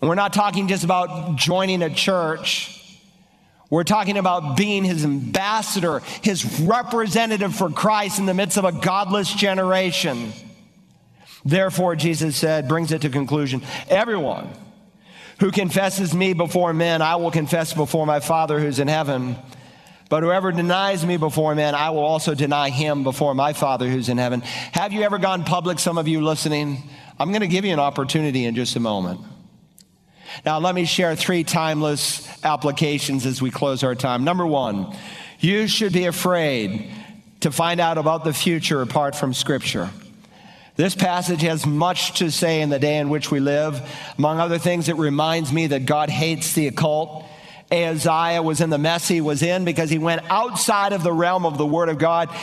And 0.00 0.08
we're 0.08 0.14
not 0.14 0.32
talking 0.32 0.68
just 0.68 0.84
about 0.84 1.36
joining 1.36 1.82
a 1.82 1.90
church. 1.90 2.76
We're 3.68 3.84
talking 3.84 4.16
about 4.16 4.56
being 4.56 4.84
his 4.84 5.04
ambassador, 5.04 6.00
his 6.22 6.60
representative 6.60 7.54
for 7.54 7.70
Christ 7.70 8.18
in 8.18 8.26
the 8.26 8.34
midst 8.34 8.56
of 8.56 8.64
a 8.64 8.72
godless 8.72 9.32
generation. 9.32 10.32
Therefore, 11.44 11.96
Jesus 11.96 12.36
said, 12.36 12.68
brings 12.68 12.92
it 12.92 13.02
to 13.02 13.08
conclusion 13.08 13.62
everyone 13.88 14.48
who 15.40 15.50
confesses 15.50 16.14
me 16.14 16.34
before 16.34 16.72
men, 16.74 17.00
I 17.00 17.16
will 17.16 17.30
confess 17.30 17.72
before 17.72 18.06
my 18.06 18.20
Father 18.20 18.60
who's 18.60 18.78
in 18.78 18.88
heaven. 18.88 19.36
But 20.10 20.22
whoever 20.22 20.52
denies 20.52 21.06
me 21.06 21.16
before 21.16 21.54
men, 21.54 21.74
I 21.74 21.90
will 21.90 22.04
also 22.04 22.34
deny 22.34 22.68
him 22.68 23.04
before 23.04 23.34
my 23.34 23.54
Father 23.54 23.88
who's 23.88 24.08
in 24.08 24.18
heaven. 24.18 24.40
Have 24.40 24.92
you 24.92 25.02
ever 25.02 25.18
gone 25.18 25.44
public, 25.44 25.78
some 25.78 25.98
of 25.98 26.08
you 26.08 26.20
listening? 26.20 26.82
I'm 27.18 27.30
going 27.30 27.40
to 27.40 27.48
give 27.48 27.64
you 27.64 27.72
an 27.72 27.78
opportunity 27.78 28.44
in 28.44 28.54
just 28.54 28.76
a 28.76 28.80
moment. 28.80 29.20
Now, 30.44 30.58
let 30.58 30.74
me 30.74 30.84
share 30.84 31.16
three 31.16 31.42
timeless 31.42 32.28
applications 32.44 33.24
as 33.24 33.40
we 33.40 33.50
close 33.50 33.82
our 33.82 33.94
time. 33.94 34.24
Number 34.24 34.46
one, 34.46 34.94
you 35.38 35.68
should 35.68 35.92
be 35.92 36.04
afraid 36.04 36.90
to 37.40 37.50
find 37.50 37.80
out 37.80 37.96
about 37.96 38.24
the 38.24 38.34
future 38.34 38.82
apart 38.82 39.16
from 39.16 39.32
Scripture. 39.32 39.90
This 40.80 40.94
passage 40.94 41.42
has 41.42 41.66
much 41.66 42.20
to 42.20 42.30
say 42.30 42.62
in 42.62 42.70
the 42.70 42.78
day 42.78 42.96
in 42.96 43.10
which 43.10 43.30
we 43.30 43.38
live. 43.38 43.86
Among 44.16 44.40
other 44.40 44.56
things, 44.56 44.88
it 44.88 44.96
reminds 44.96 45.52
me 45.52 45.66
that 45.66 45.84
God 45.84 46.08
hates 46.08 46.54
the 46.54 46.68
occult. 46.68 47.26
Ahaziah 47.70 48.40
was 48.40 48.62
in 48.62 48.70
the 48.70 48.78
mess 48.78 49.06
he 49.06 49.20
was 49.20 49.42
in 49.42 49.66
because 49.66 49.90
he 49.90 49.98
went 49.98 50.22
outside 50.30 50.94
of 50.94 51.02
the 51.02 51.12
realm 51.12 51.44
of 51.44 51.58
the 51.58 51.66
Word 51.66 51.90
of 51.90 51.98
God 51.98 52.34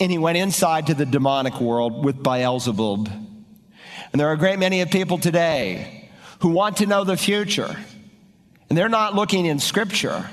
and 0.00 0.10
he 0.10 0.16
went 0.16 0.38
inside 0.38 0.86
to 0.86 0.94
the 0.94 1.04
demonic 1.04 1.60
world 1.60 2.02
with 2.02 2.22
Beelzebub. 2.22 3.06
And 3.08 4.18
there 4.18 4.30
are 4.30 4.32
a 4.32 4.38
great 4.38 4.58
many 4.58 4.80
of 4.80 4.90
people 4.90 5.18
today 5.18 6.08
who 6.40 6.48
want 6.48 6.78
to 6.78 6.86
know 6.86 7.04
the 7.04 7.18
future, 7.18 7.76
and 8.70 8.78
they're 8.78 8.88
not 8.88 9.14
looking 9.14 9.44
in 9.44 9.58
Scripture. 9.58 10.26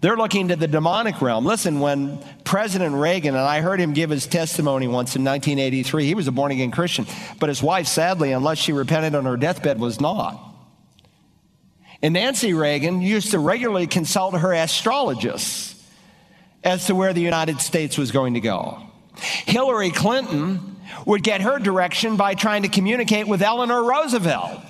They're 0.00 0.16
looking 0.16 0.48
to 0.48 0.56
the 0.56 0.68
demonic 0.68 1.22
realm. 1.22 1.44
Listen, 1.44 1.80
when 1.80 2.18
President 2.44 2.94
Reagan, 2.94 3.34
and 3.34 3.44
I 3.44 3.60
heard 3.60 3.80
him 3.80 3.92
give 3.92 4.10
his 4.10 4.26
testimony 4.26 4.86
once 4.86 5.16
in 5.16 5.24
1983, 5.24 6.04
he 6.04 6.14
was 6.14 6.28
a 6.28 6.32
born 6.32 6.52
again 6.52 6.70
Christian, 6.70 7.06
but 7.40 7.48
his 7.48 7.62
wife, 7.62 7.86
sadly, 7.86 8.32
unless 8.32 8.58
she 8.58 8.72
repented 8.72 9.14
on 9.14 9.24
her 9.24 9.36
deathbed, 9.36 9.80
was 9.80 10.00
not. 10.00 10.42
And 12.02 12.14
Nancy 12.14 12.52
Reagan 12.52 13.00
used 13.00 13.30
to 13.30 13.38
regularly 13.38 13.86
consult 13.86 14.38
her 14.38 14.52
astrologists 14.52 15.82
as 16.62 16.86
to 16.86 16.94
where 16.94 17.12
the 17.12 17.22
United 17.22 17.60
States 17.60 17.96
was 17.96 18.10
going 18.10 18.34
to 18.34 18.40
go. 18.40 18.82
Hillary 19.16 19.90
Clinton 19.90 20.76
would 21.06 21.22
get 21.22 21.40
her 21.40 21.58
direction 21.58 22.16
by 22.16 22.34
trying 22.34 22.62
to 22.62 22.68
communicate 22.68 23.26
with 23.26 23.40
Eleanor 23.40 23.82
Roosevelt. 23.82 24.60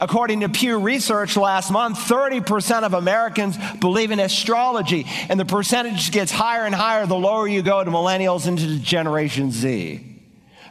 According 0.00 0.40
to 0.40 0.48
Pew 0.48 0.78
Research 0.78 1.36
last 1.36 1.70
month, 1.70 1.98
30% 1.98 2.82
of 2.82 2.94
Americans 2.94 3.56
believe 3.80 4.10
in 4.10 4.20
astrology, 4.20 5.06
and 5.28 5.38
the 5.38 5.44
percentage 5.44 6.10
gets 6.10 6.32
higher 6.32 6.64
and 6.64 6.74
higher 6.74 7.06
the 7.06 7.16
lower 7.16 7.46
you 7.46 7.62
go 7.62 7.82
to 7.82 7.90
millennials 7.90 8.46
into 8.46 8.78
Generation 8.78 9.50
Z. 9.50 10.10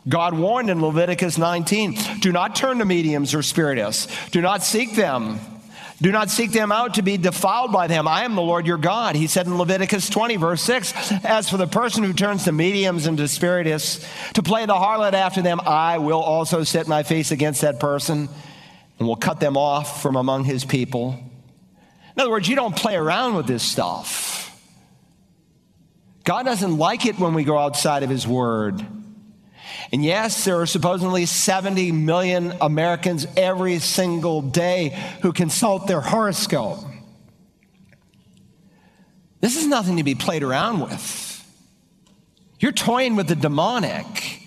God 0.08 0.34
warned 0.34 0.70
in 0.70 0.82
Leviticus 0.82 1.38
19 1.38 2.20
do 2.20 2.32
not 2.32 2.56
turn 2.56 2.80
to 2.80 2.86
mediums 2.86 3.34
or 3.34 3.42
spiritists, 3.42 4.08
do 4.30 4.42
not 4.42 4.64
seek 4.64 4.96
them. 4.96 5.40
Do 6.02 6.12
not 6.12 6.30
seek 6.30 6.52
them 6.52 6.74
out 6.74 6.96
to 6.96 7.02
be 7.02 7.16
defiled 7.16 7.72
by 7.72 7.88
them. 7.88 8.10
I 8.10 8.26
am 8.26 8.36
the 8.36 8.42
Lord 8.42 8.68
your 8.68 8.78
God. 8.78 9.16
He 9.16 9.28
said 9.28 9.46
in 9.46 9.58
Leviticus 9.58 10.10
20, 10.10 10.36
verse 10.36 10.62
6 10.64 11.14
As 11.24 11.50
for 11.50 11.56
the 11.56 11.68
person 11.68 12.04
who 12.04 12.12
turns 12.12 12.44
to 12.44 12.52
mediums 12.52 13.06
and 13.06 13.18
to 13.20 13.28
spiritists 13.30 14.06
to 14.34 14.44
play 14.44 14.66
the 14.66 14.74
harlot 14.74 15.14
after 15.14 15.42
them, 15.42 15.62
I 15.66 16.00
will 16.00 16.22
also 16.22 16.64
set 16.64 16.90
my 16.90 17.04
face 17.04 17.32
against 17.32 17.62
that 17.62 17.80
person 17.80 18.28
and 19.00 19.08
will 19.08 19.16
cut 19.16 19.40
them 19.40 19.58
off 19.58 20.02
from 20.02 20.16
among 20.16 20.46
his 20.46 20.66
people. 20.66 21.20
In 22.16 22.22
other 22.22 22.30
words, 22.30 22.48
you 22.48 22.56
don't 22.56 22.76
play 22.76 22.96
around 22.96 23.36
with 23.36 23.48
this 23.48 23.64
stuff. 23.64 24.34
God 26.24 26.44
doesn't 26.44 26.78
like 26.78 27.06
it 27.06 27.20
when 27.20 27.34
we 27.34 27.44
go 27.44 27.58
outside 27.58 28.04
of 28.04 28.10
his 28.10 28.28
word. 28.28 28.86
And 29.92 30.04
yes, 30.04 30.46
there 30.46 30.60
are 30.62 30.66
supposedly 30.66 31.26
70 31.26 31.92
million 31.92 32.54
Americans 32.62 33.28
every 33.36 33.80
single 33.80 34.42
day 34.42 34.98
who 35.22 35.34
consult 35.34 35.88
their 35.88 36.02
horoscope. 36.02 36.80
This 39.42 39.58
is 39.58 39.68
nothing 39.68 39.98
to 39.98 40.04
be 40.04 40.16
played 40.16 40.42
around 40.42 40.80
with. 40.80 41.30
You're 42.60 42.72
toying 42.72 43.18
with 43.18 43.28
the 43.28 43.36
demonic. 43.36 44.40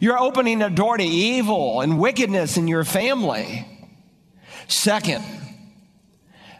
You're 0.00 0.18
opening 0.18 0.60
a 0.60 0.70
door 0.70 0.96
to 0.96 1.04
evil 1.04 1.82
and 1.82 2.00
wickedness 2.00 2.56
in 2.56 2.66
your 2.66 2.82
family. 2.82 3.66
Second, 4.70 5.24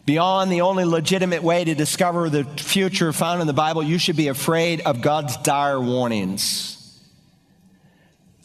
beyond 0.05 0.51
the 0.51 0.63
only 0.63 0.85
legitimate 0.85 1.45
way 1.45 1.63
to 1.63 1.75
discover 1.77 2.29
the 2.29 2.45
future 2.45 3.13
found 3.13 3.41
in 3.41 3.47
the 3.47 3.53
Bible, 3.53 3.85
you 3.85 3.99
should 3.99 4.17
be 4.17 4.27
afraid 4.27 4.81
of 4.81 5.01
God's 5.01 5.37
dire 5.39 5.81
warnings. 5.81 6.77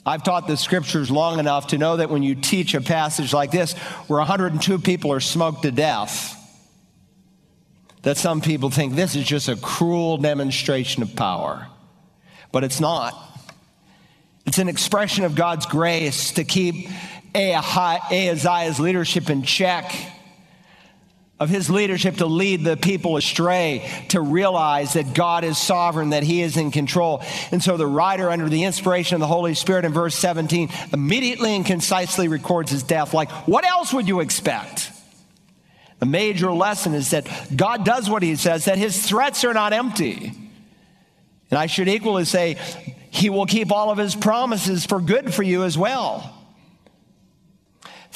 I've 0.06 0.22
taught 0.22 0.48
the 0.48 0.56
scriptures 0.56 1.10
long 1.10 1.40
enough 1.40 1.68
to 1.68 1.80
know 1.80 1.98
that 1.98 2.12
when 2.12 2.22
you 2.22 2.36
teach 2.36 2.76
a 2.76 2.82
passage 2.82 3.34
like 3.34 3.50
this, 3.50 3.74
where 4.08 4.20
102 4.20 4.78
people 4.78 5.12
are 5.12 5.20
smoked 5.20 5.64
to 5.64 5.72
death, 5.72 6.34
that 8.04 8.18
some 8.18 8.42
people 8.42 8.70
think 8.70 8.94
this 8.94 9.16
is 9.16 9.26
just 9.26 9.50
a 9.50 9.56
cruel 9.56 10.18
demonstration 10.18 11.02
of 11.02 11.16
power. 11.16 11.66
But 12.52 12.64
it's 12.64 12.80
not. 12.80 13.16
It's 14.46 14.60
an 14.60 14.70
expression 14.70 15.26
of 15.26 15.34
God's 15.34 15.66
grace 15.66 16.34
to 16.34 16.44
keep 16.44 16.88
Ahaziah's 17.36 18.80
leadership 18.80 19.30
in 19.30 19.44
check, 19.44 19.94
of 21.38 21.50
his 21.50 21.70
leadership 21.70 22.16
to 22.18 22.26
lead 22.26 22.64
the 22.64 22.78
people 22.78 23.18
astray, 23.18 24.06
to 24.10 24.22
realize 24.22 24.94
that 24.94 25.14
God 25.14 25.44
is 25.44 25.58
sovereign, 25.58 26.12
that 26.12 26.24
he 26.24 26.42
is 26.42 26.56
in 26.56 26.72
control. 26.72 27.22
And 27.52 27.62
so 27.62 27.76
the 27.76 27.86
writer, 27.86 28.30
under 28.30 28.48
the 28.48 28.64
inspiration 28.64 29.16
of 29.16 29.20
the 29.20 29.28
Holy 29.28 29.54
Spirit 29.54 29.84
in 29.84 29.92
verse 29.92 30.16
17, 30.16 30.70
immediately 30.94 31.56
and 31.56 31.66
concisely 31.66 32.30
records 32.30 32.72
his 32.72 32.84
death. 32.84 33.14
Like, 33.14 33.30
what 33.48 33.66
else 33.66 33.94
would 33.94 34.08
you 34.08 34.22
expect? 34.22 34.92
The 36.00 36.06
major 36.06 36.52
lesson 36.52 36.94
is 36.94 37.12
that 37.12 37.28
God 37.56 37.84
does 37.84 38.10
what 38.10 38.24
he 38.24 38.36
says, 38.38 38.66
that 38.66 38.78
his 38.78 39.06
threats 39.06 39.44
are 39.44 39.54
not 39.54 39.74
empty. 39.74 40.32
And 41.50 41.60
I 41.60 41.66
should 41.66 41.90
equally 41.90 42.26
say, 42.26 42.58
he 43.10 43.30
will 43.30 43.46
keep 43.46 43.72
all 43.72 43.92
of 43.92 43.98
his 43.98 44.16
promises 44.16 44.86
for 44.86 45.00
good 45.02 45.34
for 45.34 45.44
you 45.44 45.64
as 45.64 45.78
well. 45.78 46.35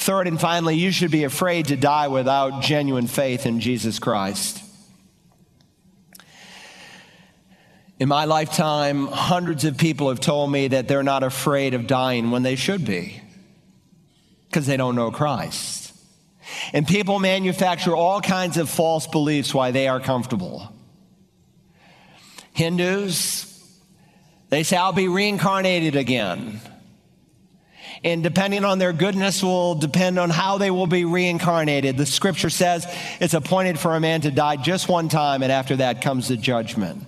Third 0.00 0.26
and 0.28 0.40
finally, 0.40 0.76
you 0.76 0.92
should 0.92 1.10
be 1.10 1.24
afraid 1.24 1.66
to 1.66 1.76
die 1.76 2.08
without 2.08 2.62
genuine 2.62 3.06
faith 3.06 3.44
in 3.44 3.60
Jesus 3.60 3.98
Christ. 3.98 4.64
In 7.98 8.08
my 8.08 8.24
lifetime, 8.24 9.08
hundreds 9.08 9.66
of 9.66 9.76
people 9.76 10.08
have 10.08 10.18
told 10.18 10.50
me 10.50 10.68
that 10.68 10.88
they're 10.88 11.02
not 11.02 11.22
afraid 11.22 11.74
of 11.74 11.86
dying 11.86 12.30
when 12.30 12.42
they 12.42 12.56
should 12.56 12.86
be 12.86 13.20
because 14.48 14.66
they 14.66 14.78
don't 14.78 14.96
know 14.96 15.10
Christ. 15.10 15.92
And 16.72 16.88
people 16.88 17.18
manufacture 17.18 17.94
all 17.94 18.22
kinds 18.22 18.56
of 18.56 18.70
false 18.70 19.06
beliefs 19.06 19.52
why 19.52 19.70
they 19.70 19.86
are 19.86 20.00
comfortable. 20.00 20.72
Hindus, 22.54 23.44
they 24.48 24.62
say, 24.62 24.78
I'll 24.78 24.94
be 24.94 25.08
reincarnated 25.08 25.94
again. 25.94 26.62
And 28.02 28.22
depending 28.22 28.64
on 28.64 28.78
their 28.78 28.94
goodness 28.94 29.42
will 29.42 29.74
depend 29.74 30.18
on 30.18 30.30
how 30.30 30.56
they 30.56 30.70
will 30.70 30.86
be 30.86 31.04
reincarnated. 31.04 31.98
The 31.98 32.06
scripture 32.06 32.48
says 32.48 32.86
it's 33.20 33.34
appointed 33.34 33.78
for 33.78 33.94
a 33.94 34.00
man 34.00 34.22
to 34.22 34.30
die 34.30 34.56
just 34.56 34.88
one 34.88 35.08
time, 35.08 35.42
and 35.42 35.52
after 35.52 35.76
that 35.76 36.00
comes 36.00 36.28
the 36.28 36.36
judgment. 36.36 37.04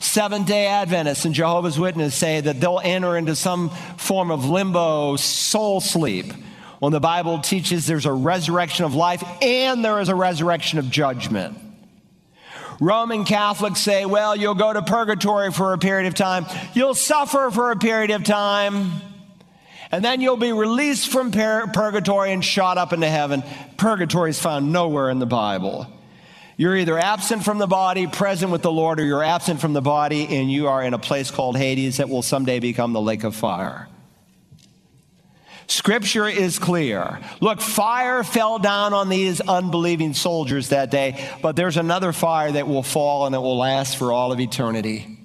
Seventh 0.00 0.46
day 0.46 0.66
Adventists 0.66 1.24
and 1.24 1.34
Jehovah's 1.34 1.78
Witnesses 1.78 2.14
say 2.14 2.40
that 2.40 2.60
they'll 2.60 2.80
enter 2.82 3.16
into 3.16 3.34
some 3.36 3.70
form 3.98 4.30
of 4.30 4.48
limbo 4.48 5.16
soul 5.16 5.80
sleep 5.80 6.32
when 6.78 6.92
the 6.92 7.00
Bible 7.00 7.40
teaches 7.40 7.86
there's 7.86 8.06
a 8.06 8.12
resurrection 8.12 8.84
of 8.84 8.94
life 8.94 9.24
and 9.42 9.84
there 9.84 10.00
is 10.00 10.08
a 10.08 10.14
resurrection 10.14 10.78
of 10.78 10.90
judgment. 10.90 11.58
Roman 12.78 13.24
Catholics 13.24 13.80
say, 13.80 14.04
well, 14.04 14.36
you'll 14.36 14.54
go 14.54 14.72
to 14.72 14.82
purgatory 14.82 15.50
for 15.50 15.72
a 15.72 15.78
period 15.78 16.06
of 16.06 16.14
time, 16.14 16.44
you'll 16.74 16.94
suffer 16.94 17.50
for 17.50 17.70
a 17.70 17.76
period 17.76 18.10
of 18.10 18.24
time, 18.24 18.92
and 19.90 20.04
then 20.04 20.20
you'll 20.20 20.36
be 20.36 20.52
released 20.52 21.08
from 21.10 21.30
pur- 21.30 21.68
purgatory 21.72 22.32
and 22.32 22.44
shot 22.44 22.78
up 22.78 22.92
into 22.92 23.08
heaven. 23.08 23.42
Purgatory 23.76 24.30
is 24.30 24.40
found 24.40 24.72
nowhere 24.72 25.10
in 25.10 25.18
the 25.18 25.26
Bible. 25.26 25.86
You're 26.56 26.76
either 26.76 26.98
absent 26.98 27.44
from 27.44 27.58
the 27.58 27.66
body, 27.66 28.06
present 28.06 28.50
with 28.50 28.62
the 28.62 28.72
Lord, 28.72 28.98
or 28.98 29.04
you're 29.04 29.22
absent 29.22 29.60
from 29.60 29.74
the 29.74 29.82
body 29.82 30.26
and 30.26 30.50
you 30.50 30.68
are 30.68 30.82
in 30.82 30.94
a 30.94 30.98
place 30.98 31.30
called 31.30 31.56
Hades 31.56 31.98
that 31.98 32.08
will 32.08 32.22
someday 32.22 32.60
become 32.60 32.92
the 32.92 33.00
lake 33.00 33.24
of 33.24 33.34
fire. 33.34 33.88
Scripture 35.68 36.28
is 36.28 36.58
clear. 36.58 37.18
Look, 37.40 37.60
fire 37.60 38.22
fell 38.22 38.58
down 38.58 38.94
on 38.94 39.08
these 39.08 39.40
unbelieving 39.40 40.14
soldiers 40.14 40.68
that 40.68 40.90
day, 40.90 41.28
but 41.42 41.56
there's 41.56 41.76
another 41.76 42.12
fire 42.12 42.52
that 42.52 42.68
will 42.68 42.84
fall 42.84 43.26
and 43.26 43.34
it 43.34 43.38
will 43.38 43.58
last 43.58 43.96
for 43.96 44.12
all 44.12 44.32
of 44.32 44.40
eternity. 44.40 45.18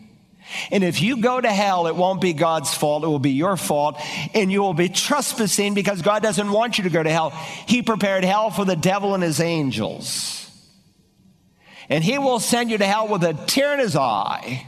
And 0.71 0.83
if 0.83 1.01
you 1.01 1.17
go 1.17 1.39
to 1.39 1.49
hell, 1.49 1.87
it 1.87 1.95
won't 1.95 2.21
be 2.21 2.33
God's 2.33 2.73
fault, 2.73 3.03
it 3.03 3.07
will 3.07 3.19
be 3.19 3.31
your 3.31 3.57
fault, 3.57 3.99
and 4.33 4.51
you 4.51 4.61
will 4.61 4.73
be 4.73 4.89
trespassing 4.89 5.73
because 5.73 6.01
God 6.01 6.21
doesn't 6.23 6.51
want 6.51 6.77
you 6.77 6.83
to 6.85 6.89
go 6.89 7.01
to 7.01 7.09
hell. 7.09 7.29
He 7.29 7.81
prepared 7.81 8.23
hell 8.23 8.51
for 8.51 8.65
the 8.65 8.75
devil 8.75 9.13
and 9.13 9.23
his 9.23 9.39
angels. 9.39 10.37
And 11.89 12.03
he 12.03 12.17
will 12.17 12.39
send 12.39 12.71
you 12.71 12.77
to 12.77 12.85
hell 12.85 13.07
with 13.07 13.23
a 13.23 13.33
tear 13.33 13.73
in 13.73 13.79
his 13.79 13.95
eye 13.95 14.65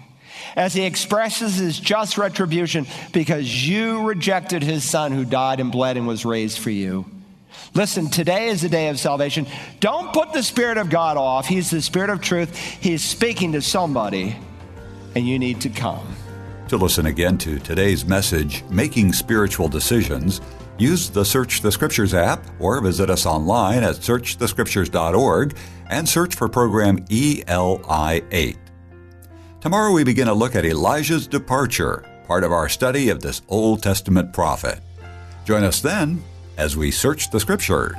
as 0.56 0.74
he 0.74 0.84
expresses 0.84 1.56
his 1.56 1.80
just 1.80 2.18
retribution 2.18 2.86
because 3.12 3.68
you 3.68 4.04
rejected 4.04 4.62
his 4.62 4.84
son 4.84 5.12
who 5.12 5.26
died 5.26 5.60
and 5.60 5.72
bled 5.72 5.98
and 5.98 6.08
was 6.08 6.26
raised 6.26 6.60
for 6.60 6.70
you. 6.70 7.06
Listen, 7.74 8.10
today 8.10 8.50
is 8.50 8.62
the 8.62 8.70
day 8.70 8.90
of 8.90 9.00
salvation. 9.00 9.48
Don't 9.80 10.14
put 10.14 10.34
the 10.34 10.44
Spirit 10.44 10.78
of 10.78 10.90
God 10.90 11.18
off. 11.18 11.48
He's 11.48 11.72
the 11.72 11.82
Spirit 11.82 12.10
of 12.10 12.22
truth. 12.22 12.56
He's 12.56 13.04
speaking 13.04 13.54
to 13.54 13.62
somebody, 13.62 14.36
and 15.16 15.28
you 15.28 15.40
need 15.40 15.62
to 15.62 15.70
come. 15.70 16.08
To 16.70 16.78
listen 16.78 17.06
again 17.06 17.38
to 17.40 17.60
today's 17.60 18.06
message, 18.06 18.64
Making 18.70 19.14
Spiritual 19.14 19.68
Decisions, 19.68 20.42
use 20.78 21.10
the 21.10 21.24
Search 21.24 21.62
the 21.62 21.72
Scriptures 21.72 22.14
app 22.14 22.44
or 22.60 22.82
visit 22.82 23.10
us 23.10 23.26
online 23.26 23.84
at 23.84 23.96
searchthescriptures.org 23.96 25.56
and 25.90 26.08
search 26.08 26.36
for 26.36 26.50
program 26.50 27.06
ELI 27.12 28.24
8. 28.32 28.58
Tomorrow 29.62 29.92
we 29.92 30.04
begin 30.04 30.28
a 30.28 30.34
look 30.34 30.56
at 30.56 30.66
Elijah's 30.66 31.28
departure, 31.28 32.04
part 32.28 32.44
of 32.44 32.52
our 32.52 32.68
study 32.68 33.10
of 33.10 33.22
this 33.22 33.42
Old 33.50 33.84
Testament 33.84 34.34
prophet. 34.34 34.80
Join 35.46 35.64
us 35.64 35.82
then 35.82 36.24
as 36.58 36.76
we 36.76 36.92
search 36.92 37.30
the 37.30 37.40
Scriptures. 37.40 37.96